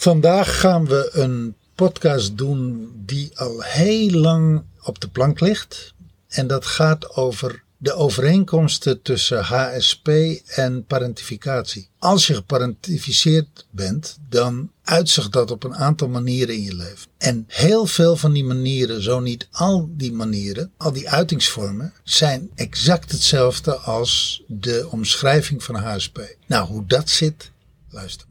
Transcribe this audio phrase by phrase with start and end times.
[0.00, 5.94] Vandaag gaan we een podcast doen die al heel lang op de plank ligt.
[6.28, 10.08] En dat gaat over de overeenkomsten tussen HSP
[10.46, 11.88] en parentificatie.
[11.98, 17.08] Als je geparentificeerd bent, dan uitzicht dat op een aantal manieren in je leven.
[17.18, 22.50] En heel veel van die manieren, zo niet al die manieren, al die uitingsvormen, zijn
[22.54, 26.36] exact hetzelfde als de omschrijving van HSP.
[26.46, 27.50] Nou, hoe dat zit,
[27.90, 28.27] luister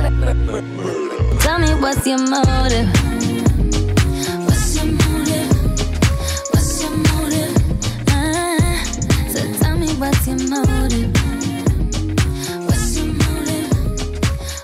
[0.00, 2.88] Tell me what's your motive?
[4.46, 5.50] What's your motive?
[6.50, 7.54] What's your motive?
[8.08, 8.82] Ah,
[9.32, 11.12] so tell me what's your motive?
[12.66, 13.68] What's your motive?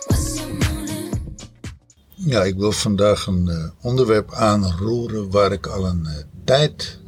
[0.06, 1.18] What's your motive?
[2.14, 7.00] Ja, ik wil vandaag een eh, onderwerp aanroeren waar ik al een eh, tijd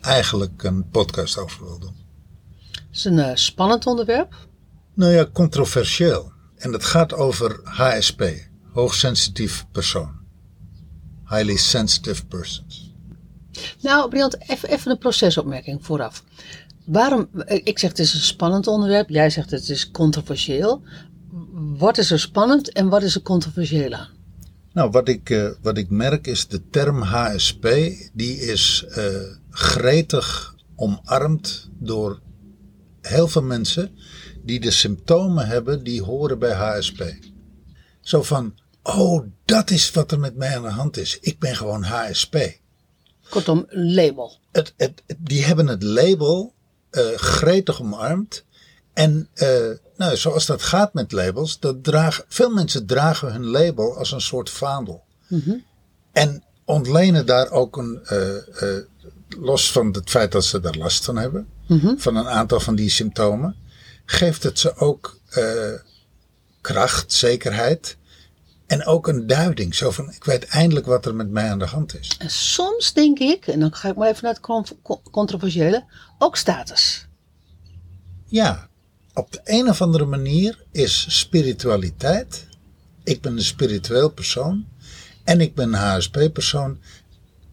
[0.00, 1.96] eigenlijk een podcast over wil doen.
[2.70, 4.34] Het is een eh, spannend onderwerp.
[4.94, 6.31] Nou ja, controversieel.
[6.62, 8.22] En het gaat over HSP,
[8.72, 10.10] hoogsensitief persoon.
[11.28, 12.94] Highly sensitive persons.
[13.80, 16.24] Nou, Briant, even, even een procesopmerking vooraf.
[16.84, 20.82] Waarom, ik zeg het is een spannend onderwerp, jij zegt het is controversieel.
[21.78, 24.08] Wat is er spannend en wat is er controversieel aan?
[24.72, 27.68] Nou, wat ik, eh, wat ik merk is de term HSP,
[28.12, 29.04] die is eh,
[29.50, 32.20] gretig omarmd door
[33.00, 33.90] heel veel mensen
[34.42, 37.04] die de symptomen hebben die horen bij HSP.
[38.00, 41.18] Zo van, oh, dat is wat er met mij aan de hand is.
[41.20, 42.36] Ik ben gewoon HSP.
[43.28, 44.38] Kortom, een label.
[44.52, 46.54] Het, het, die hebben het label
[46.90, 48.44] eh, gretig omarmd.
[48.92, 53.96] En eh, nou, zoals dat gaat met labels, dat dragen, veel mensen dragen hun label
[53.96, 55.04] als een soort vaandel.
[56.12, 58.76] En ontlenen daar ook een, eh,
[59.28, 61.48] los van het feit dat ze daar last van hebben,
[61.96, 63.56] van een aantal van die symptomen,
[64.04, 65.72] geeft het ze ook eh,
[66.60, 67.96] kracht, zekerheid
[68.66, 69.74] en ook een duiding.
[69.74, 72.16] Zo van, ik weet eindelijk wat er met mij aan de hand is.
[72.18, 75.84] En soms denk ik, en dan ga ik maar even naar het con- con- controversiële,
[76.18, 77.06] ook status.
[78.26, 78.68] Ja,
[79.14, 82.46] op de een of andere manier is spiritualiteit.
[83.04, 84.66] Ik ben een spiritueel persoon
[85.24, 86.80] en ik ben een HSP-persoon.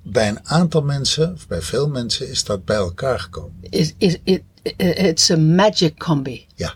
[0.03, 3.57] Bij een aantal mensen, of bij veel mensen, is dat bij elkaar gekomen.
[3.62, 4.41] Is, is, it,
[4.78, 6.47] it's a magic combi.
[6.56, 6.75] Ja.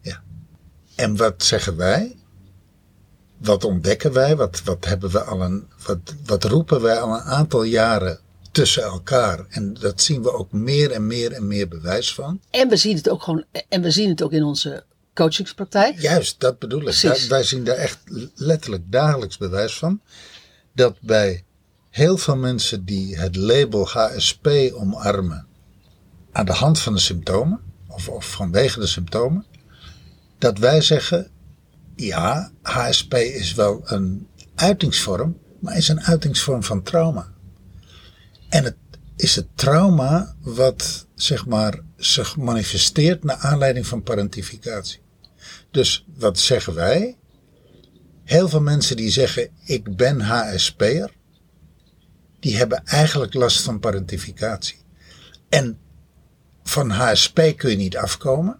[0.00, 0.22] ja.
[0.94, 2.16] En wat zeggen wij?
[3.38, 4.36] Wat ontdekken wij?
[4.36, 8.18] Wat, wat, hebben we al een, wat, wat roepen wij al een aantal jaren
[8.52, 9.46] tussen elkaar?
[9.48, 12.40] En dat zien we ook meer en meer en meer bewijs van.
[12.50, 16.00] En we zien het ook gewoon, en we zien het ook in onze coachingspraktijk.
[16.00, 17.00] Juist, dat bedoel ik.
[17.00, 17.98] Daar- wij zien daar echt
[18.34, 20.00] letterlijk dagelijks bewijs van.
[20.74, 21.44] Dat bij
[21.90, 25.46] heel veel mensen die het label HSP omarmen.
[26.32, 29.46] Aan de hand van de symptomen, of, of vanwege de symptomen.
[30.38, 31.30] dat wij zeggen:
[31.96, 37.32] ja, HSP is wel een uitingsvorm, maar is een uitingsvorm van trauma.
[38.48, 38.76] En het
[39.16, 45.00] is het trauma wat zeg maar zich manifesteert naar aanleiding van parentificatie.
[45.70, 47.16] Dus wat zeggen wij?
[48.24, 51.12] Heel veel mensen die zeggen ik ben HSP'er,
[52.40, 54.76] die hebben eigenlijk last van parentificatie.
[55.48, 55.78] En
[56.62, 58.58] van HSP kun je niet afkomen,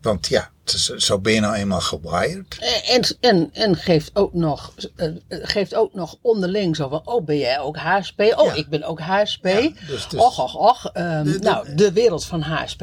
[0.00, 0.50] want ja,
[0.96, 2.58] zo ben je nou eenmaal gewired.
[2.86, 7.24] En, en, en geeft, ook nog, eh, eh, geeft ook nog onderling zo van, oh
[7.24, 8.20] ben jij ook HSP?
[8.20, 8.52] Oh, Ja.
[8.54, 9.44] ik ben ook HSP.
[9.44, 10.92] Ja, dus- dus- och, och, och.
[10.92, 12.80] De- de- nou, de wereld van HSP.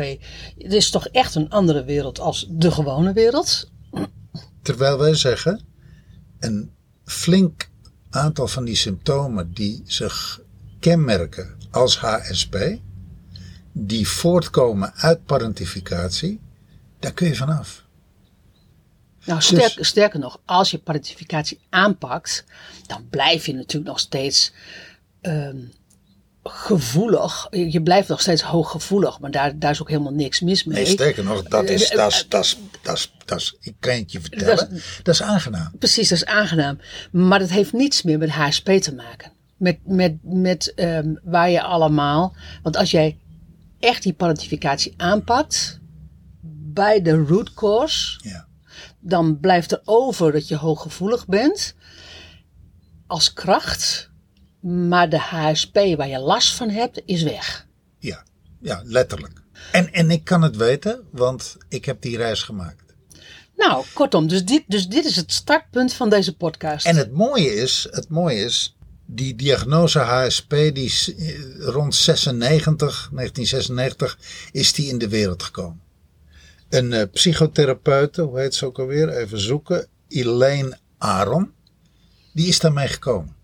[0.58, 3.70] Het is toch echt een andere wereld als de gewone wereld?
[4.62, 5.62] Terwijl wij zeggen,
[6.40, 6.72] een
[7.06, 7.70] flink
[8.10, 10.40] aantal van die symptomen die zich
[10.80, 12.56] kenmerken als HSP,
[13.72, 16.40] die voortkomen uit parentificatie,
[17.00, 17.88] daar kun je vanaf.
[19.26, 22.44] Nou, Dus- sterker, nog, als je parentificatie aanpakt,
[22.88, 24.54] dan blijf je natuurlijk nog steeds
[25.22, 25.58] ehm,
[26.44, 27.48] gevoelig.
[27.52, 30.84] Je blijft nog steeds hooggevoelig, maar daar, daar is ook helemaal niks mis mee.
[30.84, 33.96] Nee, sterker nog, dat is, dat is, dat is, dat is, dat is, ik kan
[33.96, 35.72] het je vertellen, dat is aangenaam.
[35.80, 36.80] Precies, dat is aangenaam.
[37.12, 39.32] Maar dat heeft niets meer met HSP te maken.
[39.58, 42.36] Met, met, met ehm, waar je allemaal.
[42.64, 43.18] Want als jij
[43.80, 45.80] echt die parentificatie aanpakt.
[46.72, 48.20] bij de root cause.
[48.24, 48.48] Ja.
[49.00, 51.76] dan blijft er over dat je hooggevoelig bent.
[53.08, 54.10] als kracht.
[54.62, 57.68] Maar de HSP waar je last van hebt, is weg.
[58.00, 58.24] Ja,
[58.62, 59.42] ja, letterlijk.
[59.72, 62.90] En, en ik kan het weten, want ik heb die reis gemaakt.
[63.56, 66.86] Nou, kortom, dus dit, dus dit is het startpunt van deze podcast.
[66.86, 68.78] En het mooie is, het mooie is,
[69.12, 74.18] die diagnose HSP, die eh, rond 96, 1996,
[74.52, 75.82] is die in de wereld gekomen.
[76.70, 79.10] een eh, psychotherapeute, hoe heet ze ook alweer?
[79.10, 79.88] Even zoeken.
[80.08, 81.52] Elaine Aron.
[82.34, 83.36] Die is daarmee gekomen.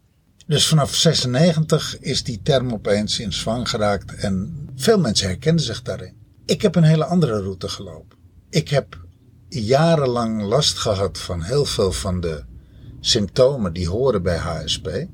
[0.48, 5.82] Dus vanaf 96 is die term opeens in zwang geraakt en veel mensen herkenden zich
[5.82, 6.14] daarin.
[6.46, 8.18] Ik heb een hele andere route gelopen.
[8.50, 9.00] Ik heb
[9.50, 12.44] jarenlang last gehad van heel veel van de
[13.00, 15.08] symptomen die horen bij HSP.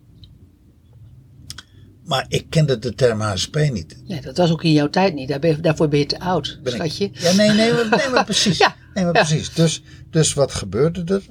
[2.04, 3.96] Maar ik kende de term HSP niet.
[4.08, 5.28] Nee, dat was ook in jouw tijd niet.
[5.28, 7.10] Daar ben je- daarvoor ben je te oud, Ben ik- schatje.
[7.14, 8.58] Ja, nee, nee, maar, nee, maar precies.
[8.66, 9.24] Ja, nee, maar ja.
[9.26, 9.54] precies.
[9.54, 11.26] Dus, dus wat gebeurde er?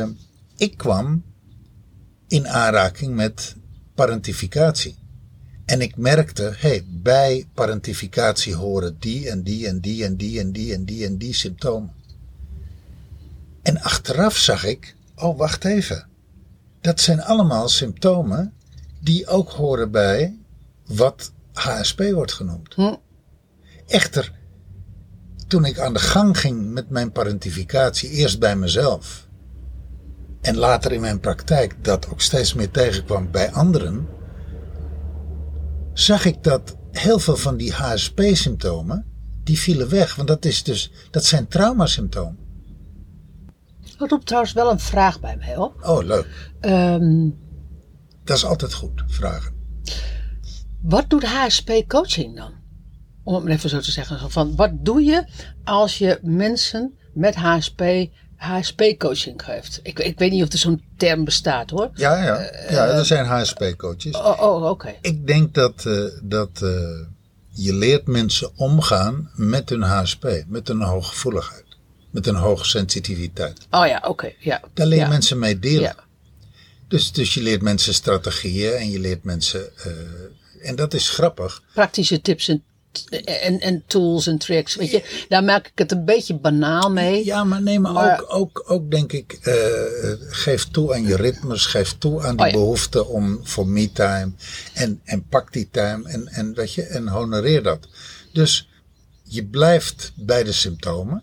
[0.00, 0.06] Eh,
[0.56, 1.22] ik kwam
[2.28, 3.56] in aanraking met
[3.94, 4.94] parentificatie.
[5.64, 10.52] En ik merkte, hey, bij parentificatie horen die en die en die en die en
[10.52, 11.90] die en die en die symptomen.
[13.62, 16.06] En achteraf zag ik, oh wacht even.
[16.80, 18.52] Dat zijn allemaal symptomen
[19.00, 20.38] die ook horen bij
[20.86, 22.74] wat HSP wordt genoemd.
[22.74, 22.94] Hm.
[23.86, 24.32] Echter,
[25.46, 29.26] toen ik aan de gang ging met mijn parentificatie, eerst bij mezelf
[30.40, 34.08] en later in mijn praktijk dat ook steeds meer tegenkwam bij anderen,
[35.92, 39.06] zag ik dat heel veel van die HSP-symptomen,
[39.44, 40.14] die vielen weg.
[40.14, 42.38] Want dat, is dus, dat zijn traumasymptomen.
[43.98, 45.84] Dat roept trouwens wel een vraag bij mij op.
[45.84, 46.50] Oh, leuk.
[46.60, 47.28] Ehm,
[48.26, 49.52] Dat is altijd goed, vragen.
[50.82, 52.52] wat doet HSP coaching dan?
[53.22, 54.18] Om het maar even zo te zeggen.
[54.18, 55.24] Zo Van, wat doe je
[55.64, 57.82] als je mensen met HSP
[58.36, 59.80] HSP coaching geeft?
[59.82, 61.90] Ik, ik weet niet of er zo'n term bestaat hoor.
[61.94, 62.50] Ja, ja.
[62.70, 64.16] ja er zijn HSP-coaches.
[64.16, 64.94] Oh, oh oké.
[65.00, 66.70] Ik denk dat, eh, dat eh,
[67.48, 71.64] je leert mensen omgaan met hun HSP, met hun hooggevoeligheid,
[72.10, 73.66] met hun hoge sensitiviteit.
[73.70, 74.32] Oh ja, oké.
[74.38, 74.60] ja.
[74.74, 75.10] Daar leer je ja.
[75.10, 75.80] mensen mee delen.
[75.80, 76.05] Ja.
[76.88, 79.76] Dus, dus je leert mensen strategieën en je leert mensen.
[79.78, 79.92] eh,
[80.68, 81.62] en dat is grappig.
[81.74, 82.62] Praktische tips en,
[83.24, 84.74] en, en tools en tricks.
[84.76, 87.24] Weet je, daar maak ik het een beetje banaal mee.
[87.24, 89.54] Ja, maar nee, maar, Maar- ook, ook, ook denk ik, eh,
[90.28, 92.58] geef toe aan je ritmes, geef toe aan die Oh ja.
[92.58, 94.32] behoefte om voor me-time
[94.74, 97.88] en, en pak die time en, en, weet je, en honoreer dat.
[98.32, 98.68] Dus
[99.22, 101.22] je blijft bij de symptomen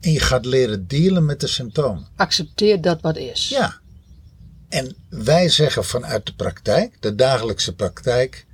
[0.00, 2.06] en je gaat leren dealen met de symptomen.
[2.16, 3.48] Accepteer dat wat is.
[3.48, 3.80] Ja.
[4.76, 8.46] En wij zeggen vanuit de praktijk, de dagelijkse praktijk,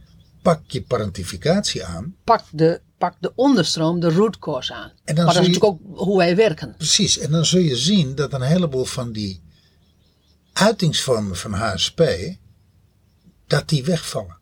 [0.42, 2.14] pak je parentificatie aan.
[2.24, 4.92] Pak, de, pak de onderstroom, de root cause aan.
[5.04, 6.74] En dan maar dat is je- natuurlijk ook hoe wij werken.
[6.76, 9.42] Precies, en dan zul je zien dat een heleboel van die
[10.52, 12.02] uitingsvormen van HSP,
[13.46, 14.36] dat die wegvallen.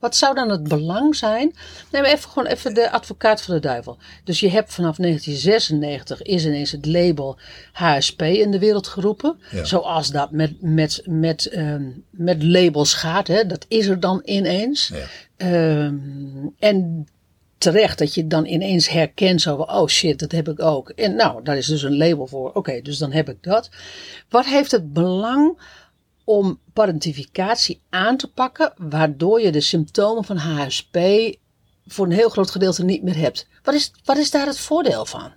[0.00, 1.54] Wat zou dan het belang zijn?
[1.90, 3.98] Neem even gewoon even de advocaat van de duivel.
[4.24, 7.38] Dus je hebt vanaf 1996 is ineens het label
[7.72, 9.38] HSP in de wereld geroepen.
[9.50, 9.64] Ja.
[9.64, 13.26] Zoals dat met, met, met, ehm, met labels gaat.
[13.26, 13.46] Hè?
[13.46, 14.90] Dat is er dan ineens.
[14.94, 15.06] Ja.
[15.36, 15.96] Ehm,
[16.58, 17.06] en
[17.58, 20.90] terecht dat je dan ineens herkent zo van, oh shit, dat heb ik ook.
[20.90, 22.52] En nou, daar is dus een label voor.
[22.52, 23.70] Oké, dus dan heb ik dat.
[24.28, 25.58] Wat heeft het belang
[26.30, 30.96] om parentificatie aan te pakken, waardoor je de symptomen van HSP
[31.86, 33.48] voor een heel groot gedeelte niet meer hebt?
[33.62, 35.32] Wat is, wat is daar het voordeel van?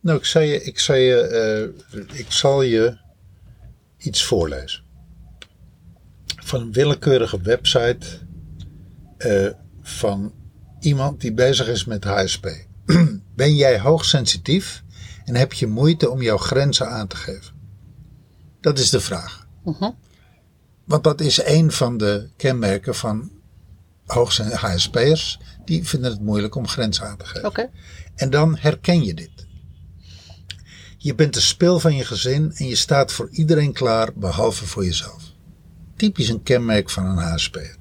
[0.00, 2.98] Nou, ik, zal je, ik, zal je, eh, ik zal je
[3.98, 4.82] iets voorlezen.
[6.26, 8.06] Van een willekeurige website
[9.16, 9.48] eh,
[9.82, 10.34] van
[10.80, 12.46] iemand die bezig is met HSP.
[13.34, 14.82] ben jij hoogsensitief
[15.24, 17.54] en heb je moeite om jouw grenzen aan te geven?
[18.60, 19.46] Dat is de vraag.
[19.64, 19.90] Mhm.
[20.92, 23.30] Want dat is een van de kenmerken van
[24.06, 25.38] hoogsen HSP'ers.
[25.64, 27.70] Die vinden het moeilijk om grenzen aan te geven.
[28.14, 29.46] En dan herken je dit.
[30.98, 34.84] Je bent de spil van je gezin en je staat voor iedereen klaar behalve voor
[34.84, 35.22] jezelf.
[35.96, 37.76] Typisch een kenmerk van een HSP'er.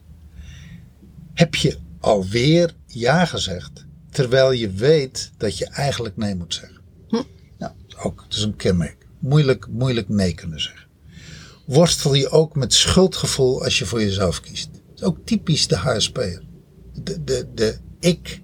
[1.33, 6.81] Heb je alweer ja gezegd, terwijl je weet dat je eigenlijk nee moet zeggen?
[7.57, 9.07] Nou, ook, het is een kenmerk.
[9.19, 10.90] Moeilijk, moeilijk nee kunnen zeggen.
[11.71, 14.69] Worstel je ook met schuldgevoel als je voor jezelf kiest?
[14.73, 16.43] Dat is ook typisch de HSP'er.
[16.93, 18.41] De, de, de ik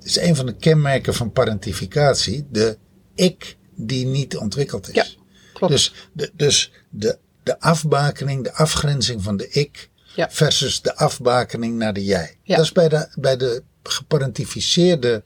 [0.00, 2.46] is een van de kenmerken van parentificatie.
[2.50, 2.78] De
[3.14, 4.94] ik die niet ontwikkeld is.
[4.94, 5.04] Ja,
[5.52, 5.72] klopt.
[5.72, 10.30] Dus, de, dus de, de afbakening, de afgrenzing van de ik Ja.
[10.30, 12.36] versus de afbakening naar de jij.
[12.42, 12.56] Ja.
[12.56, 15.22] Dat is bij de, bij de geparentificeerde,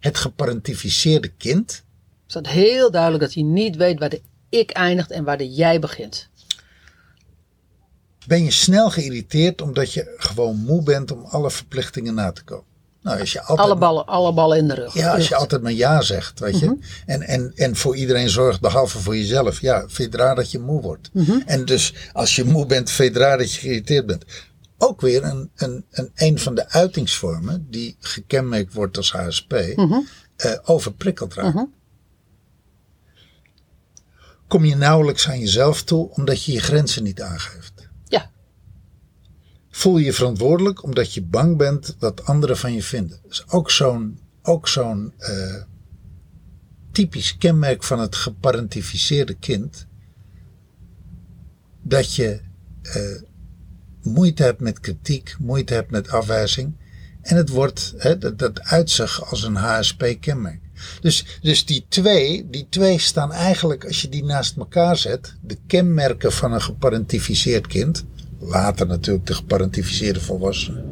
[0.00, 1.84] het geparentificeerde kind.
[2.26, 5.50] is dat heel duidelijk dat hij niet weet waar de ik eindigt en waar de
[5.50, 6.28] jij begint.
[8.26, 12.64] Ben je snel geïrriteerd omdat je gewoon moe bent om alle verplichtingen na te komen.
[13.02, 14.94] Nou, als je altijd, Alle ballen, alle ballen in de rug.
[14.94, 16.78] Ja, als je altijd maar ja zegt, weet je.
[17.06, 19.60] en, en, en voor iedereen zorgt, behalve voor jezelf.
[19.60, 21.10] Ja, vind je raar dat je moe wordt.
[21.46, 24.24] En dus als je moe bent, vind je raar dat je geïrriteerd bent.
[24.78, 29.52] Ook weer een, een, een, een van de uitingsvormen die gekenmerkt wordt als HSP.
[30.36, 31.54] eh, overprikkeld raakt.
[34.48, 37.72] Kom je nauwelijks aan jezelf toe omdat je je grenzen niet aangeeft.
[39.76, 43.18] Voel je je verantwoordelijk omdat je bang bent wat anderen van je vinden.
[43.22, 45.62] Dat is ook zo'n ook zo'n eh,
[46.92, 49.86] typisch kenmerk van het geparentificeerde kind.
[51.82, 52.40] Dat je
[52.82, 53.22] eh,
[54.02, 56.76] moeite hebt met kritiek, moeite hebt met afwijzing.
[57.20, 60.60] En het wordt, hè, dat, dat uit zich als een HSP-kenmerk.
[61.00, 65.58] Dus, dus die, twee, die twee staan eigenlijk, als je die naast elkaar zet, de
[65.66, 68.04] kenmerken van een geparentificeerd kind,
[68.46, 70.84] later natuurlijk de geparentificeerde volwassene,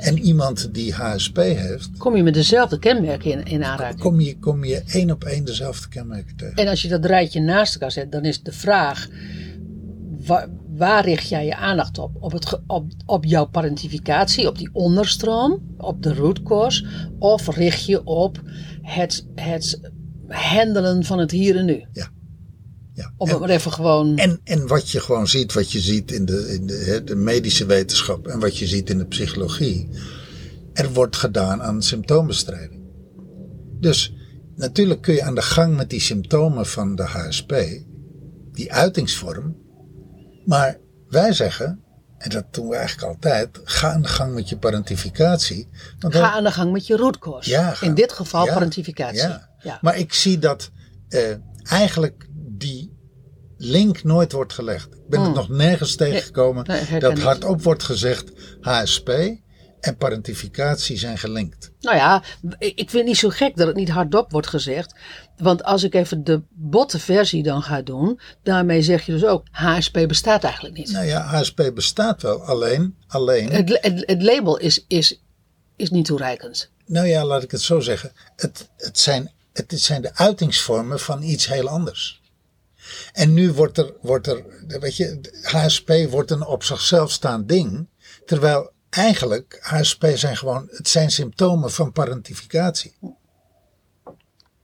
[0.00, 4.00] en iemand die HSP heeft, kom je met dezelfde kenmerken in, in aanraking.
[4.00, 6.56] kom je, kom je één op één dezelfde kenmerken tegen.
[6.56, 9.08] En als je dat rijtje naast elkaar zet, dan is de vraag:
[10.26, 12.16] waar, waar richt jij je aandacht op?
[12.20, 16.86] Op, het, op, op jouw parentificatie, op die onderstroom, op de root cause,
[17.18, 18.40] of richt je op
[18.82, 19.80] het, het
[20.28, 21.84] handelen van het hier en nu?
[21.92, 22.08] Ja.
[23.00, 23.12] Ja.
[23.16, 24.16] Om En- het maar even gewoon.
[24.16, 27.66] En, en wat je gewoon ziet, wat je ziet in, de, in de, de medische
[27.66, 29.88] wetenschap en wat je ziet in de psychologie.
[30.72, 32.82] Er wordt gedaan aan symptoombestrijding.
[33.80, 34.14] Dus
[34.56, 37.54] natuurlijk kun je aan de gang met die symptomen van de HSP,
[38.52, 39.56] die uitingsvorm.
[40.44, 40.78] Maar
[41.08, 41.80] wij zeggen,
[42.18, 45.68] en dat doen we eigenlijk altijd, ga aan de gang met je parentificatie.
[45.98, 47.50] Want dan- Ga aan de gang met je root cause.
[47.50, 49.18] Ja, ga- in dit geval ja, parentificatie.
[49.20, 49.48] Ja.
[49.62, 49.78] Ja.
[49.80, 50.70] Maar ik zie dat
[51.08, 51.22] eh,
[51.62, 52.89] eigenlijk die
[53.62, 54.94] link nooit wordt gelegd.
[54.94, 59.10] Ik ben er nog nergens tegengekomen nee, dat hardop wordt gezegd HSP
[59.80, 61.70] en parentificatie zijn gelinkt.
[61.80, 62.22] Nou ja,
[62.58, 64.94] ik ik vind het niet zo gek dat het niet hardop wordt gezegd.
[65.36, 69.46] Want als ik even de botte versie dan ga doen, daarmee zeg je dus ook,
[69.50, 70.92] HSP bestaat eigenlijk niet.
[70.92, 75.20] Nou ja, HSP bestaat wel, alleen, alleen, Het, het, het label is, is,
[75.76, 76.70] is niet toereikend.
[76.86, 78.12] nou ja, laat ik het zo zeggen.
[78.36, 82.19] Het, het, zijn, het zijn de uitingsvormen van iets heel anders.
[83.20, 87.88] En nu wordt er, wordt er, weet je, HSP wordt een op zichzelf staand ding.
[88.24, 92.96] Terwijl eigenlijk HSP zijn gewoon, het zijn symptomen van parentificatie.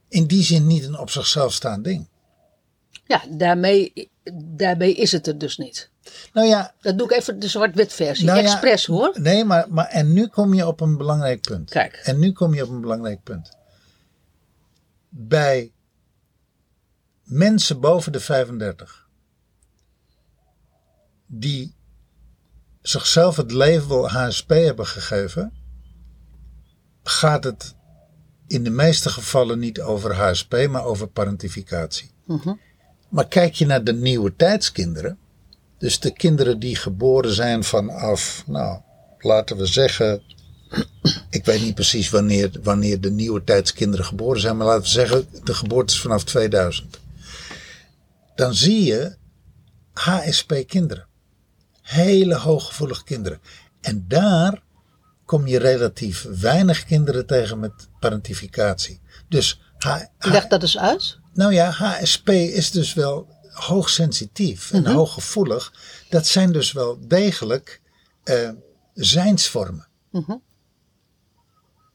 [0.09, 2.07] In die zin niet een op zichzelf staand ding.
[3.05, 4.09] Ja, daarmee,
[4.43, 5.89] daarmee is het er dus niet.
[6.33, 8.25] Nou ja, Dat doe ik even de zwart-wit versie.
[8.25, 9.13] Nou ja, Expres hoor.
[9.19, 11.69] nee, maar, maar en nu kom je op een belangrijk punt.
[11.69, 12.01] Kijk.
[12.03, 13.51] En nu kom je op een belangrijk punt.
[15.09, 15.71] Bij
[17.27, 19.07] mensen boven de 35
[21.27, 21.75] die
[22.81, 25.51] zichzelf het label HSP hebben gegeven,
[27.03, 27.75] gaat het
[28.47, 32.11] in de meeste gevallen niet over HSP, maar over parentificatie.
[33.09, 35.17] Maar kijk je naar de nieuwe tijdskinderen,
[35.77, 38.81] dus de kinderen die geboren zijn vanaf, nou,
[39.19, 40.21] laten we zeggen,
[41.29, 45.27] ik weet niet precies wanneer, wanneer de nieuwe tijdskinderen geboren zijn, maar laten we zeggen,
[45.43, 46.99] de geboorte is vanaf 2000.
[48.37, 49.15] Dan zie je
[49.93, 51.07] HSP-kinderen.
[51.81, 53.41] Hele hooggevoelige kinderen.
[53.81, 54.63] En daar
[55.25, 59.01] kom je relatief weinig kinderen tegen met parentificatie.
[59.29, 59.61] Dus
[60.19, 61.19] Leg dat eens uit.
[61.33, 65.73] nou ja, HSP is dus wel hoogsensitief en hooggevoelig.
[66.09, 67.81] Dat zijn dus wel degelijk
[68.23, 68.49] eh,
[68.93, 69.87] zijnsvormen.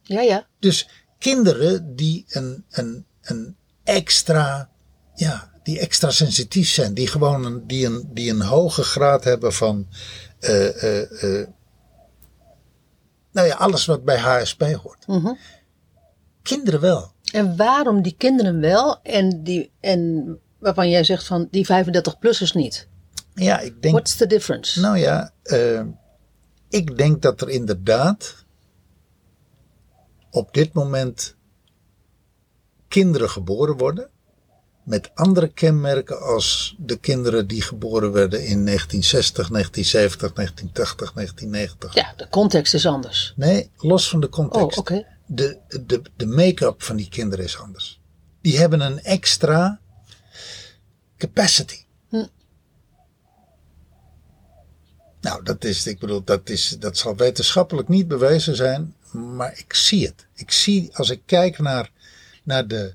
[0.02, 0.46] Ja, ja.
[0.58, 4.70] Dus kinderen die een, een, een extra,
[5.14, 9.52] ja, die extra sensitief zijn, die gewoon een, die een, die een hoge graad hebben
[9.52, 9.86] van,
[10.38, 11.48] eh, eh, eh,
[13.32, 15.06] nou ja, alles wat bij HSP hoort.
[16.42, 17.12] Kinderen wel.
[17.32, 22.88] En waarom die kinderen wel en, die, en waarvan jij zegt van die 35-plussers niet?
[23.34, 23.94] Ja, ik denk.
[23.94, 24.80] What's the difference?
[24.80, 25.32] Nou ja,
[26.68, 28.44] ik denk dat er inderdaad
[30.30, 31.36] op dit moment
[32.88, 34.10] kinderen geboren worden
[34.82, 41.94] met andere kenmerken als de kinderen die geboren werden in 1960, 1970, 1980, 1990.
[41.94, 43.32] Ja, de context is anders.
[43.36, 44.78] Nee, los van de context.
[44.78, 45.06] Oh, oké.
[45.26, 48.00] De, de, de make-up van die kinderen is anders.
[48.40, 49.80] Die hebben een extra
[51.16, 51.84] capacity.
[55.22, 59.74] Nou, dat is, ik bedoel, dat, is, dat zal wetenschappelijk niet bewezen zijn, maar ik
[59.74, 60.26] zie het.
[60.34, 61.90] Ik zie, als ik kijk naar,
[62.42, 62.94] naar de,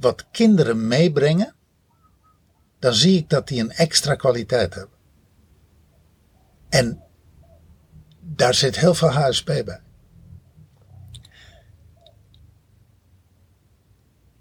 [0.00, 1.54] wat kinderen meebrengen,
[2.78, 4.94] dan zie ik dat die een extra kwaliteit hebben.
[6.68, 7.02] En
[8.20, 9.80] daar zit heel veel HSP bij.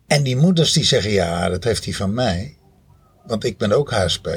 [0.07, 2.57] En die moeders die zeggen, ja, dat heeft hij van mij,
[3.25, 4.29] want ik ben ook HSP.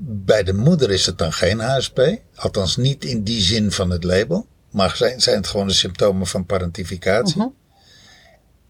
[0.00, 2.00] Bij de moeder is het dan geen HSP,
[2.34, 6.26] althans niet in die zin van het label, maar zijn, zijn het gewoon de symptomen
[6.26, 7.52] van parentificatie.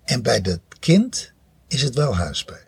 [0.04, 1.32] En bij het kind
[1.68, 2.66] is het wel HSP.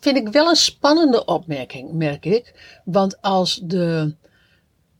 [0.00, 2.54] Vind ik wel een spannende opmerking, merk ik.
[2.84, 4.14] Want als de.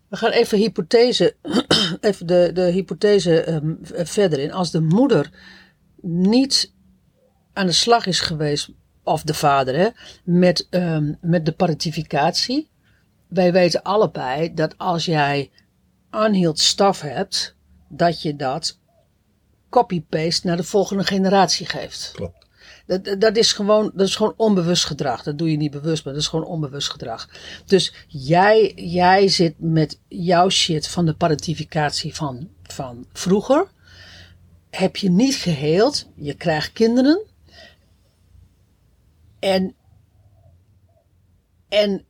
[0.09, 1.37] We gaan even, hypothese,
[2.01, 4.53] even de, de hypothese ehm, verder in.
[4.53, 5.31] Als de moeder
[6.01, 6.73] niet
[7.53, 8.71] aan de slag is geweest,
[9.03, 9.89] of de vader, hè,
[10.25, 12.71] met, ehm, met de parentificatie.
[13.29, 15.51] Wij weten allebei dat als jij
[16.11, 17.57] unhealed staf hebt,
[17.89, 18.79] dat je dat
[19.69, 22.11] copy-paste naar de volgende generatie geeft.
[22.15, 22.47] Klopt.
[22.87, 25.23] Dat, dat, is gewoon, dat is gewoon onbewust gedrag.
[25.23, 27.29] Dat doe je niet bewust, maar dat is gewoon onbewust gedrag.
[27.65, 33.67] Dus jij, jij zit met jouw shit van de parentificatie van, van vroeger.
[34.71, 36.07] Heb je niet geheeld.
[36.15, 37.23] Je krijgt kinderen.
[39.39, 39.75] En,
[41.69, 42.06] en,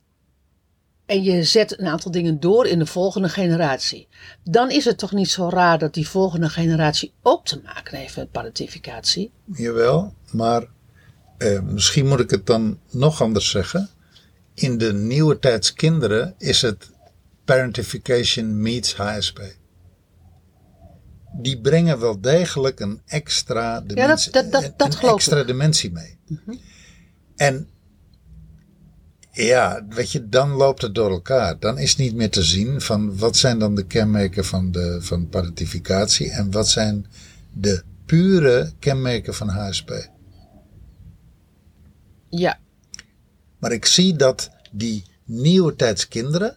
[1.07, 4.09] en je zet een aantal dingen door in de volgende generatie.
[4.45, 8.17] Dan is het toch niet zo raar dat die volgende generatie ook te maken heeft
[8.17, 9.31] met parentificatie.
[9.45, 10.67] Jawel, maar
[11.39, 13.89] eh, misschien moet ik het dan nog anders zeggen.
[14.55, 16.91] In de nieuwe tijds kinderen is het
[17.45, 19.41] parentification meets HSP.
[21.41, 25.47] Die brengen wel degelijk een extra dimensie, dat- dat- dat een extra ik.
[25.47, 26.19] dimensie mee.
[27.37, 27.69] En
[29.37, 31.59] ja, weet je, dan loopt het door elkaar.
[31.59, 35.28] Dan is niet meer te zien van wat zijn dan de kenmerken van, de, van
[35.28, 37.07] parentificatie en wat zijn
[37.52, 40.09] de pure kenmerken van HSP.
[42.28, 42.59] Ja,
[43.59, 46.57] Maar ik zie dat die nieuwe tijds kinderen,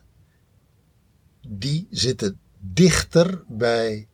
[1.47, 4.07] die zitten dichter bij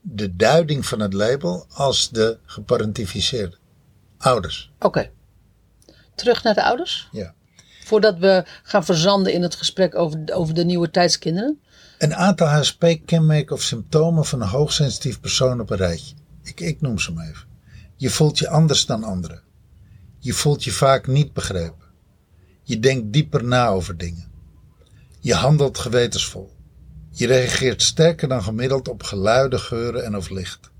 [0.00, 3.56] de duiding van het label als de geparentificeerde
[4.18, 4.72] ouders.
[4.78, 5.10] oké.
[6.14, 7.08] Terug naar de ouders.
[7.12, 7.34] Ja.
[7.84, 11.60] Voordat we gaan verzanden in het gesprek over, over de nieuwe tijdskinderen.
[11.98, 16.14] Een aantal HSP-kenmerken of symptomen van een hoogsensitief persoon op een rijtje.
[16.42, 17.46] Ik, ik noem ze maar even.
[17.96, 19.42] Je voelt je anders dan anderen.
[20.18, 21.86] Je voelt je vaak niet begrepen.
[22.62, 24.32] Je denkt dieper na over dingen.
[25.20, 26.52] Je handelt gewetensvol.
[27.10, 30.70] Je reageert sterker dan gemiddeld op geluiden, geuren en of licht.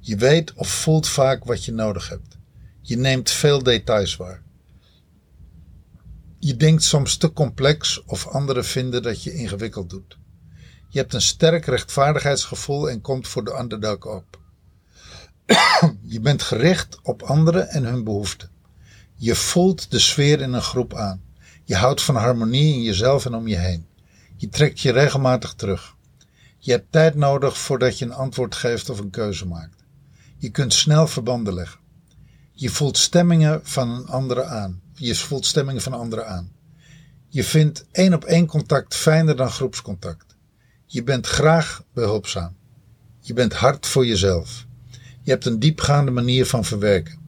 [0.00, 2.36] Je weet of voelt vaak wat je nodig hebt.
[2.80, 4.43] Je neemt veel details waar.
[6.44, 10.18] Je denkt soms te complex of anderen vinden dat je ingewikkeld doet.
[10.88, 14.38] Je hebt een sterk rechtvaardigheidsgevoel en komt voor de underdog op.
[16.14, 18.50] je bent gericht op anderen en hun behoeften.
[19.14, 21.22] Je voelt de sfeer in een groep aan.
[21.64, 23.86] Je houdt van harmonie in jezelf en om je heen.
[24.36, 25.94] Je trekt je regelmatig terug.
[26.58, 29.84] Je hebt tijd nodig voordat je een antwoord geeft of een keuze maakt.
[30.36, 31.80] Je kunt snel verbanden leggen.
[32.52, 34.82] Je voelt stemmingen van een andere aan.
[34.94, 36.52] Je voelt stemmingen van anderen aan.
[37.28, 40.36] Je vindt één op één contact fijner dan groepscontact.
[40.86, 42.56] Je bent graag behulpzaam.
[43.20, 44.66] Je bent hard voor jezelf.
[45.22, 47.18] Je hebt een diepgaande manier van verwerken.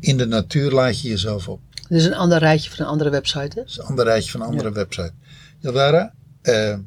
[0.00, 1.60] In de natuur laat je jezelf op.
[1.88, 3.38] Dit is een ander rijtje van een andere website.
[3.38, 3.54] Hè?
[3.54, 5.12] Dat is een ander rijtje van een andere website.
[5.58, 6.78] Jaldara, eh,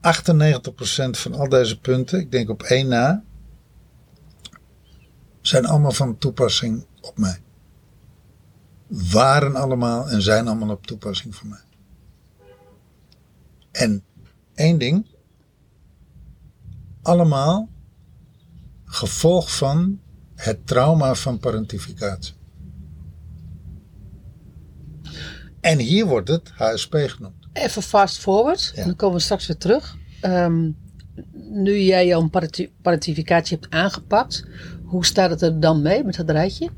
[0.00, 3.22] 98% van al deze punten, ik denk op één na,
[5.40, 7.42] zijn allemaal van toepassing op mij.
[8.92, 11.60] Waren allemaal en zijn allemaal op toepassing voor mij.
[13.70, 14.04] En
[14.54, 15.06] één ding,
[17.02, 17.68] allemaal
[18.84, 20.00] gevolg van
[20.34, 22.34] het trauma van parentificatie.
[25.60, 27.48] En hier wordt het HSP genoemd.
[27.52, 28.72] Even fast forward.
[28.74, 28.84] Ja.
[28.84, 29.96] Dan komen we straks weer terug.
[30.20, 30.70] Ehm,
[31.32, 34.44] nu jij jouw parenti- parentificatie hebt aangepakt.
[34.84, 36.70] Hoe staat het er dan mee met dat rijtje?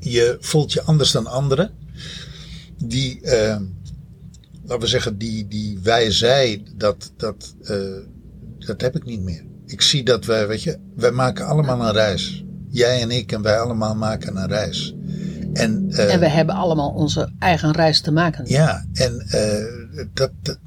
[0.00, 1.70] Je voelt je anders dan anderen.
[2.84, 3.56] Die, eh,
[4.62, 7.76] laten we zeggen, die, die wij, zij, dat, dat, eh,
[8.58, 9.44] dat heb ik niet meer.
[9.66, 12.44] Ik zie dat wij, weet je, wij maken allemaal een reis.
[12.68, 14.94] Jij en ik en wij allemaal maken een reis.
[15.52, 18.44] En, eh, En we hebben allemaal onze eigen reis te maken.
[18.48, 19.26] ja, en
[20.12, 20.58] dat, dat,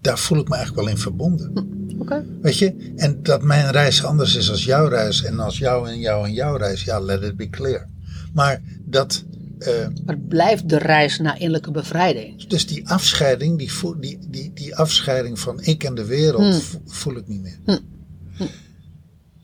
[0.00, 1.78] daar voel ik me eigenlijk wel in verbonden.
[1.98, 2.24] Oké.
[2.42, 5.98] Weet je, en dat mijn reis anders is als jouw reis en als jou en
[5.98, 7.88] jou en jouw reis, ja, let it be clear.
[8.32, 9.24] Maar dat,
[9.58, 12.46] eh, Maar het blijft de reis naar innerlijke bevrijding.
[12.46, 16.60] dus die afscheiding, die, die, die, die afscheiding van ik en de wereld, Hmm.
[16.60, 17.80] vo- voel ik niet meer.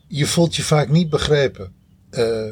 [0.07, 1.71] Je voelt je vaak niet begrepen.
[2.09, 2.51] Eh,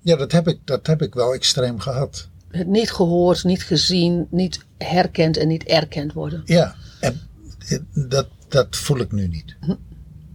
[0.00, 2.28] ja, dat heb, ik, dat heb ik wel extreem gehad.
[2.48, 6.42] Het niet gehoord, niet gezien, niet herkend en niet erkend worden.
[6.44, 7.20] Ja, en
[7.68, 7.78] eh,
[8.08, 9.56] dat, dat voel ik nu niet.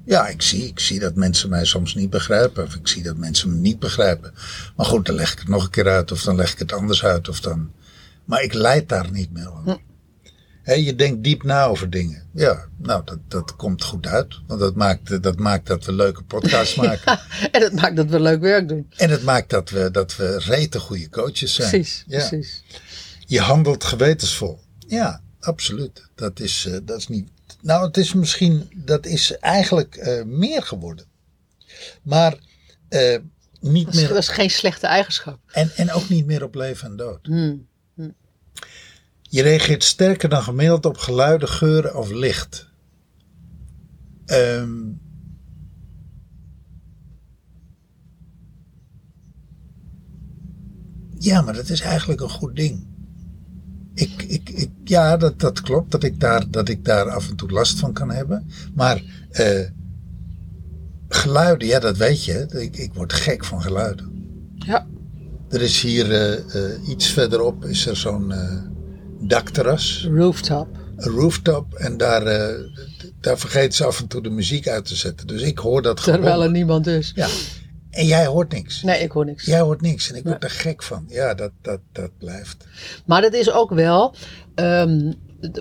[0.06, 2.63] Ja, ik zie, ik zie dat mensen mij soms niet begrijpen.
[2.63, 4.34] Of ik zie dat mensen me niet begrijpen.
[4.76, 6.12] Maar goed, dan leg ik het nog een keer uit.
[6.12, 7.30] Of dan leg ik het anders uit.
[7.30, 7.72] Of dan...
[8.26, 9.84] Maar ik leid daar niet meer om.
[10.62, 12.24] Hè, je denkt diep na over dingen.
[12.34, 14.39] Ja, nou, dat, dat komt goed uit.
[14.48, 17.20] Want dat maakt, dat maakt dat we leuke podcasts maken.
[17.52, 18.88] En het maakt dat we leuk werk doen.
[18.96, 21.70] En het maakt dat we, dat we rete goede coaches zijn.
[21.70, 22.18] Precies, Ja.
[22.28, 22.63] precies.
[23.26, 24.60] Je handelt gewetensvol.
[24.88, 26.08] Ja, absoluut.
[26.15, 27.30] Dat is, eh, dat is niet.
[27.65, 28.69] Nou, het is misschien.
[28.75, 31.06] Dat is eigenlijk eh, meer geworden.
[32.01, 32.38] Maar
[32.89, 33.17] eh,
[33.60, 34.10] niet Dat is, meer.
[34.10, 35.39] dat is geen slechte eigenschap.
[35.51, 37.25] En, en ook niet meer op leven en dood.
[37.25, 37.67] Hmm.
[39.21, 42.69] Je reageert sterker dan gemiddeld op geluiden, geuren of licht.
[44.25, 44.84] Ehm,
[51.17, 52.94] ja, maar dat is eigenlijk een goed ding.
[53.95, 57.36] Ik, ik, ik, ja, dat, dat klopt dat ik, daar, dat ik daar af en
[57.36, 58.47] toe last van kan hebben.
[58.73, 59.60] Maar eh,
[61.10, 62.45] geluiden, ja, dat weet je.
[62.49, 64.12] Ik, ik word gek van geluiden.
[64.55, 64.88] Ja.
[65.49, 66.34] Er is hier eh,
[66.73, 68.34] eh, iets verderop is er zo'n
[69.21, 70.67] dakterras, Rooftop.
[70.95, 71.73] een rooftop.
[71.73, 72.23] En daar,
[73.19, 75.27] daar vergeten ze af en toe de muziek uit te zetten.
[75.27, 76.43] Dus ik hoor dat Terwijl gewoon.
[76.45, 77.12] er niemand is.
[77.15, 77.27] Ja.
[77.95, 78.84] En jij hoort niks.
[78.84, 79.45] Nee, ik hoor niks.
[79.45, 80.10] Jij hoort niks.
[80.10, 81.05] En ik word er gek van.
[81.08, 82.67] Ja, dat, dat, dat blijft.
[83.05, 84.15] Maar dat is ook wel
[84.55, 85.12] ehm,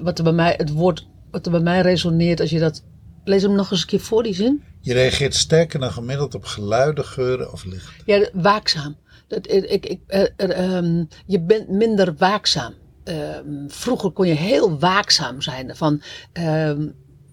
[0.03, 2.83] wat er bij mij, het woord wat er bij mij resoneert als je dat.
[3.25, 4.63] Lees hem nog eens een keer voor die zin.
[4.81, 7.93] Je reageert sterker dan gemiddeld op geluiden, geuren of licht.
[8.05, 8.97] Ja, waakzaam.
[9.29, 12.75] Dat, ik, ik, ik, eh, er, ehm, je bent minder waakzaam.
[13.05, 15.77] Ehm, vroeger kon je heel waakzaam zijn.
[15.77, 16.03] Van,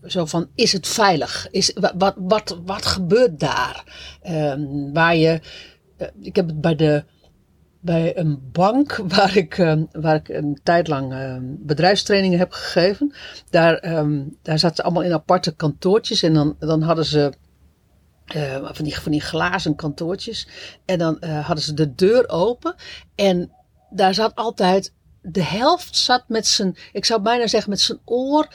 [0.04, 1.48] zo van, is het veilig?
[1.52, 3.84] Is, wa- wat, wat, wat gebeurt daar?
[4.22, 5.42] Ehm, waar je,
[5.98, 7.04] eh, ik heb het bij, de,
[7.80, 13.14] bij een bank waar ik, ehm, waar ik een tijd lang ehm, bedrijfstrainingen heb gegeven.
[13.50, 13.82] Daar,
[14.42, 16.24] daar zaten ze allemaal in aparte kantoortjes.
[16.24, 17.32] En dan, dan hadden ze
[18.34, 20.48] eh, van, die, van die glazen kantoortjes.
[20.86, 22.76] En dan eh, hadden ze de deur open.
[23.16, 23.52] En
[23.90, 24.94] daar zat altijd.
[25.22, 26.76] De helft zat met zijn.
[26.92, 28.48] Ik zou bijna zeggen met zijn oor.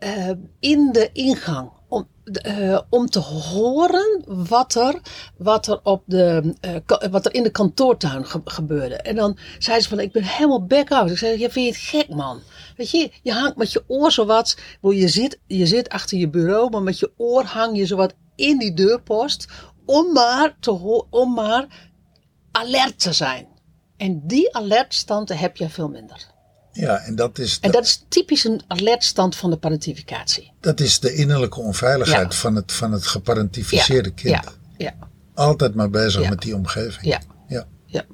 [0.00, 1.70] Eh, in de ingang.
[1.88, 5.00] Om, eh, om te horen wat er,
[5.38, 8.94] wat er, op de, eh, wat er in de kantoortuin ge- gebeurde.
[8.96, 11.10] En dan zei ze van, ik ben helemaal back-out.
[11.10, 12.40] Ik zei, ja, vind je het gek, man?
[12.76, 14.56] Weet je, je hangt met je oor zowat.
[14.80, 18.58] Je zit, je zit achter je bureau, maar met je oor hang je zowat in
[18.58, 19.48] die deurpost.
[19.86, 21.90] Om maar, te om maar
[22.52, 23.46] alert te zijn.
[23.96, 26.26] En die alertstand heb je veel minder.
[26.72, 30.52] Ja, en dat is, En dat, is typisch een alertstand van de parentificatie.
[30.60, 32.38] dat is de innerlijke onveiligheid Ja.
[32.38, 34.34] van, het, van het geparentificeerde kind.
[34.34, 34.94] Ja, ja,
[35.34, 37.04] Altijd maar bezig met die omgeving.
[37.06, 37.66] ja, Ja.
[37.86, 38.04] ja.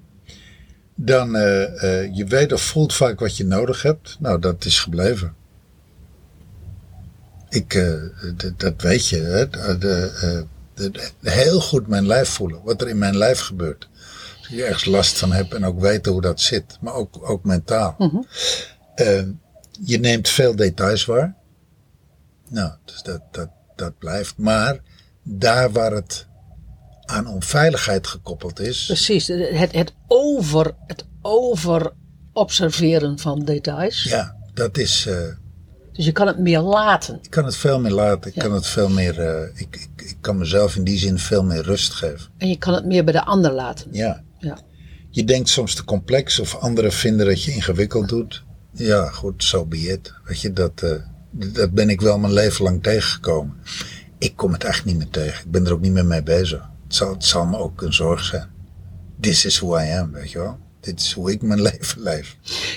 [0.94, 4.16] Dan, eh, eh, je weet of voelt vaak wat je nodig hebt.
[4.20, 5.34] Nou, dat is gebleven.
[7.48, 7.92] Ik, eh,
[8.56, 9.16] dat weet je.
[9.20, 9.48] Hè?
[9.48, 12.60] De- de- heel goed mijn lijf voelen.
[12.64, 13.88] Wat er in mijn lijf gebeurt.
[14.50, 16.78] Ik ergens last van heb en ook weten hoe dat zit.
[16.80, 17.96] Maar ook, ook mentaal.
[18.94, 19.22] Eh,
[19.84, 21.34] je neemt veel details waar.
[22.48, 24.36] Nou, dus dat, dat, dat blijft.
[24.36, 24.78] Maar
[25.22, 26.26] daar waar het
[27.04, 28.86] aan onveiligheid gekoppeld is.
[28.86, 29.26] Precies.
[29.26, 31.92] Het, het, over, het over
[32.32, 34.02] observeren van details.
[34.02, 35.06] Ja, dat is.
[35.06, 35.16] eh,
[35.92, 37.18] Dus je kan het meer laten.
[37.22, 38.30] ik kan het veel meer laten.
[38.30, 38.42] Ik Ja.
[38.42, 39.20] kan het veel meer.
[39.20, 42.30] eh, ik, ik, ik kan mezelf in die zin veel meer rust geven.
[42.38, 43.88] En je kan het meer bij de ander laten.
[43.92, 44.22] Ja.
[45.16, 48.44] Je denkt soms te complex of anderen vinden dat je ingewikkeld doet.
[48.72, 50.12] Ja, goed, zo so be it.
[50.24, 50.90] Weet je, dat, eh,
[51.30, 53.56] dat ben ik wel mijn leven lang tegengekomen.
[54.18, 55.44] Ik kom het eigenlijk niet meer tegen.
[55.44, 56.60] Ik ben er ook niet meer mee bezig.
[56.84, 58.48] Het zal, het zal me ook een zorg zijn.
[59.20, 60.58] This is who I am, weet je wel.
[60.80, 62.36] Dit is hoe ik mijn leven leef.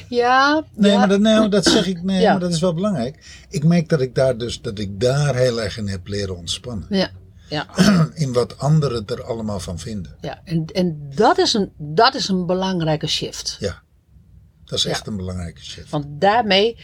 [0.09, 0.97] Ja, Nee, ja.
[0.97, 2.03] maar dat, nee, maar dat zeg ik.
[2.03, 2.31] Nee, Ja.
[2.31, 3.45] maar dat is wel belangrijk.
[3.49, 6.85] Ik merk dat ik daar dus dat ik daar heel erg in heb leren ontspannen.
[6.89, 7.09] Ja,
[7.49, 7.67] ja,
[8.13, 10.15] In wat anderen er allemaal van vinden.
[10.21, 10.41] ja.
[10.43, 13.57] En, en dat, is een, dat is een belangrijke shift.
[13.59, 13.81] Ja,
[14.65, 14.89] dat is Ja.
[14.89, 15.89] echt een belangrijke shift.
[15.89, 16.77] Want daarmee,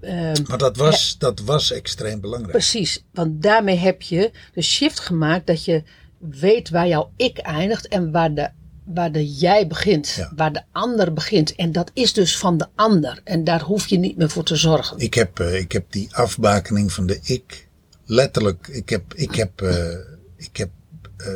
[0.00, 2.52] ehm, Maar dat was, dat was extreem belangrijk.
[2.52, 5.82] precies, want daarmee heb je de shift gemaakt dat je
[6.18, 8.50] weet waar jouw ik eindigt en waar de,
[8.84, 10.08] waar de jij begint.
[10.08, 10.32] Ja.
[10.36, 11.54] Waar de ander begint.
[11.54, 13.20] En dat is dus van de ander.
[13.24, 14.98] En daar hoef je niet meer voor te zorgen.
[14.98, 17.65] Ik heb, eh, ik heb die afbakening van de ik.
[18.06, 19.98] Letterlijk, ik heb, ik heb, eh,
[20.36, 20.70] ik heb
[21.16, 21.28] eh,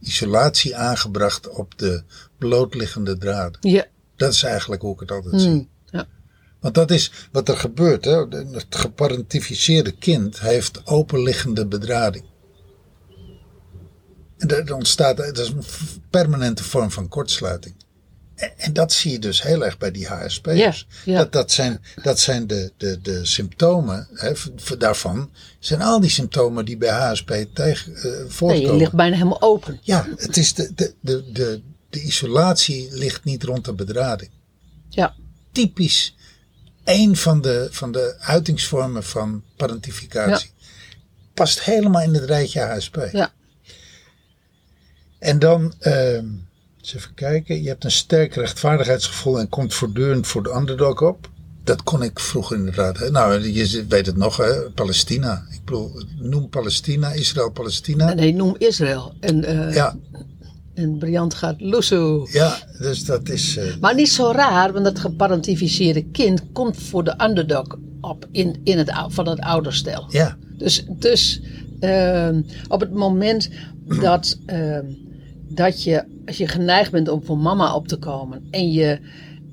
[0.00, 2.02] isolatie aangebracht op de
[2.38, 3.58] blootliggende draden.
[3.60, 3.86] Ja.
[4.16, 5.50] Dat is eigenlijk hoe ik het altijd zie.
[5.50, 5.68] Hmm.
[5.84, 6.06] ja.
[6.60, 8.04] Want dat is wat er gebeurt.
[8.04, 8.26] Hè?
[8.28, 12.24] Het geparentificeerde kind heeft openliggende bedrading.
[14.38, 15.64] En er ontstaat dat is een
[16.10, 17.74] permanente vorm van kortsluiting.
[18.56, 20.86] En, dat zie je dus heel erg bij die HSP'ers.
[21.04, 21.18] Ja, ja.
[21.18, 24.32] Dat, dat zijn, dat zijn de, de, de symptomen hè,
[24.78, 25.30] daarvan.
[25.58, 28.70] Zijn al die symptomen die bij HSP tegen, eh, Nee, voortkomen.
[28.72, 29.78] je ligt bijna helemaal open.
[29.82, 34.30] Ja, het is de, de, de, de, de isolatie ligt niet rond de bedrading
[34.88, 35.14] Ja.
[35.52, 36.14] typisch
[36.84, 40.50] één van de, van de uitingsvormen van parentificatie.
[41.34, 43.08] Past helemaal in het rijtje HSP.
[43.12, 43.32] Ja.
[45.18, 46.26] En dan, ehm,
[46.84, 47.62] eens even kijken.
[47.62, 51.28] Je hebt een sterk rechtvaardigheidsgevoel en komt voortdurend voor de underdog op.
[51.64, 53.10] Dat kon ik vroeger inderdaad.
[53.10, 54.70] Nou, je weet het nog, hè?
[54.70, 55.44] Palestina.
[55.50, 58.14] Ik bedoel, noem Palestina, Israël, Palestina.
[58.14, 59.14] Nee, noem Israël.
[59.20, 59.96] En, eh Ja,
[60.74, 62.28] en Briant gaat loesoe.
[62.32, 63.56] ja, dus dat is.
[63.56, 67.66] eh, Maar niet zo raar, want dat geparentificeerde kind komt voor de underdog
[68.00, 70.06] op in, in het, van het ouderstel.
[70.08, 71.40] ja, Dus, dus
[71.80, 73.50] ehm, op het moment
[74.00, 74.84] dat, ehm,
[75.54, 78.98] dat je, als je geneigd bent om voor mama op te komen en je,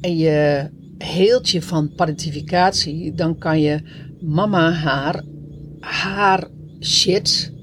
[0.02, 3.82] en je heelt je van parentificatie, dan kan je
[4.22, 5.24] mama haar,
[5.80, 6.48] haar
[6.80, 7.54] shit,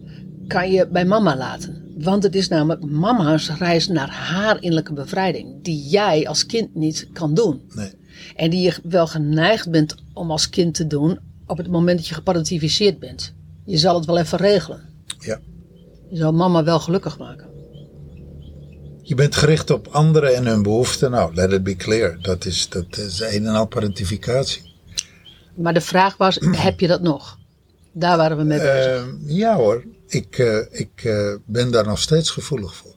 [0.47, 1.83] kan je bij mama laten.
[1.99, 7.09] Want het is namelijk mama's reis naar haar innerlijke bevrijding, die jij als kind niet
[7.13, 7.61] kan doen.
[7.75, 7.91] nee.
[8.37, 12.07] En die je wel geneigd bent om als kind te doen op het moment dat
[12.07, 13.35] je geparentificeerd bent.
[13.65, 14.81] Je zal het wel even regelen.
[15.19, 15.41] Ja.
[16.09, 17.48] Je zal mama wel gelukkig maken.
[19.09, 21.11] Je bent gericht op anderen en hun behoeften.
[21.11, 22.19] Nou, let it be clear.
[22.23, 24.75] Dat is, dat is een en al parentificatie.
[25.55, 27.39] Maar de vraag was, heb je dat nog?
[27.93, 28.87] Daar waren we mee bezig.
[28.87, 32.95] Ehm, ja hoor, ik, eh, ik eh, ben daar nog steeds gevoelig voor.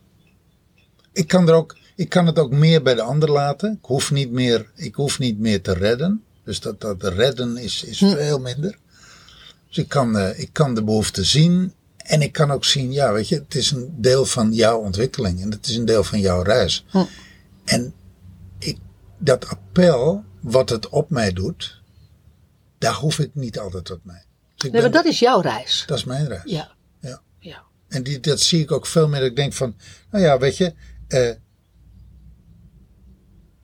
[1.13, 3.71] Ik kan, er ook, ik kan het ook meer bij de ander laten.
[3.71, 6.24] Ik hoef niet meer, ik hoef niet meer te redden.
[6.43, 8.78] Dus dat, dat redden is, is veel minder.
[9.67, 11.74] Dus ik kan, eh, ik kan de behoefte zien.
[12.12, 15.41] En ik kan ook zien, ja, weet je, het is een deel van jouw ontwikkeling.
[15.41, 16.86] En het is een deel van jouw reis.
[16.89, 17.04] Hm.
[17.65, 17.93] En
[18.60, 18.78] ik,
[19.17, 21.82] dat appel, wat het op mij doet,
[22.78, 24.24] daar hoef ik niet altijd op mij.
[24.56, 25.84] Dus nee, ben- maar dat is jouw reis.
[25.88, 26.52] dat is mijn reis.
[26.52, 26.71] Ja.
[27.00, 27.21] Ja.
[27.39, 27.63] ja.
[27.88, 29.19] En die, dat zie ik ook veel meer.
[29.19, 29.76] Dat ik denk van,
[30.10, 30.74] nou ja, weet je,
[31.08, 31.30] eh,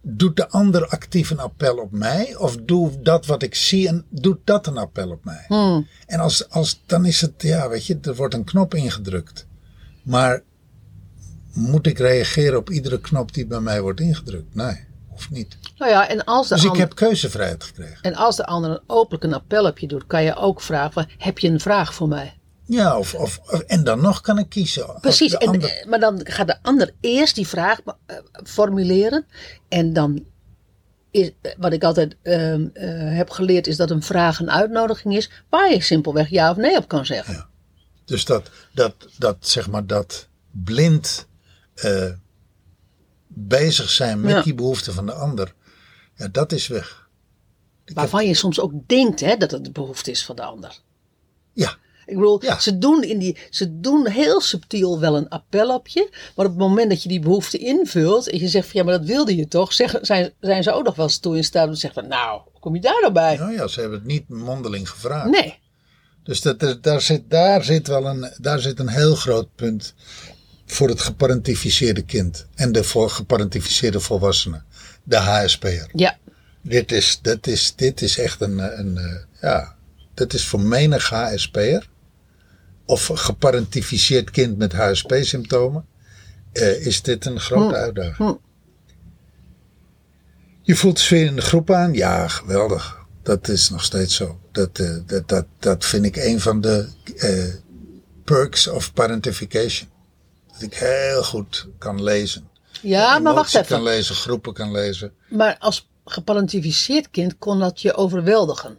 [0.10, 2.36] doet de ander actief een appel op mij?
[2.36, 5.46] Of doe dat wat ik zie en doet dat een appel op mij?
[5.48, 5.88] Hmm.
[6.06, 9.48] En als, als, dan is het, ja, weet je, er wordt een knop ingedrukt.
[10.04, 10.44] Maar
[11.54, 14.56] moet ik reageren op iedere knop die bij mij wordt ingedrukt?
[14.56, 15.58] Nee, hoeft niet.
[15.78, 18.02] Nou ja, en als, de Dus ik ander, heb keuzevrijheid gekregen.
[18.02, 21.10] en als de ander een openlijk een appel op je doet, kan je ook vragen:
[21.18, 22.37] heb je een vraag voor mij?
[22.70, 24.98] Ja, of, of, en dan nog kan ik kiezen.
[25.02, 29.26] Precies, en, ander- eh, maar dan gaat de ander eerst die vraag eh, formuleren.
[29.68, 30.26] En dan
[31.12, 35.16] is, eh, wat ik altijd ehm, eh, heb geleerd, is dat een vraag een uitnodiging
[35.16, 37.48] is, waar je simpelweg ja of nee op kan zeggen.
[38.06, 41.28] Dus dat, dat, dat zeg maar, dat blind
[43.28, 44.42] bezig zijn met Ja.
[44.42, 45.54] die behoeften van de ander,
[46.16, 47.10] ja, dat is weg.
[47.94, 50.80] Waarvan je soms ook denkt hè, dat het de behoefte is van de ander.
[51.54, 51.76] Ja,
[52.08, 52.60] Ik bedoel, Ja.
[52.60, 56.10] ze, doen in die, ze doen heel subtiel wel een appel op je.
[56.36, 58.30] Maar op het moment dat je die behoefte invult.
[58.30, 59.74] en je zegt van ja, maar dat wilde je toch.
[59.74, 62.10] Zeggen, zijn, zijn ze ook nog wel eens toe in staat om te zeggen van
[62.10, 63.38] nou, hoe kom je daar nou bij?
[63.38, 65.30] nou ja, ze hebben het niet mondeling gevraagd.
[65.30, 65.60] Nee.
[66.24, 69.94] Dus dat, is- daar, zit, daar, zit wel een, daar zit een heel groot punt
[70.66, 74.62] voor het geparentificeerde kind en de voor geparentificeerde volwassene,
[75.04, 75.90] de HSP'er.
[75.94, 76.18] Ja,
[76.62, 79.76] Dit is, dit is, dit is echt een, een eh, ja,
[80.14, 81.90] dit is voor menig HSP'er
[82.88, 85.86] of geparentificeerd kind met HSP-symptomen,
[86.52, 87.82] eh, is dit een grote Hm.
[87.82, 88.16] uitdaging.
[88.18, 88.34] Hm.
[90.62, 91.94] Je voelt de sfeer in de groep aan?
[91.94, 92.98] Ja, geweldig.
[93.24, 94.40] Dat is nog steeds zo.
[94.52, 97.54] Dat, eh, dat, dat, dat vind ik een van de eh,
[98.24, 99.90] perks of parentification.
[100.54, 102.50] Dat ik heel goed kan lezen.
[102.82, 103.94] ja maar wacht Emotie kan even.
[103.96, 105.12] lezen, groepen kan lezen.
[105.30, 108.78] Maar als geparentificeerd kind kon dat je overweldigen.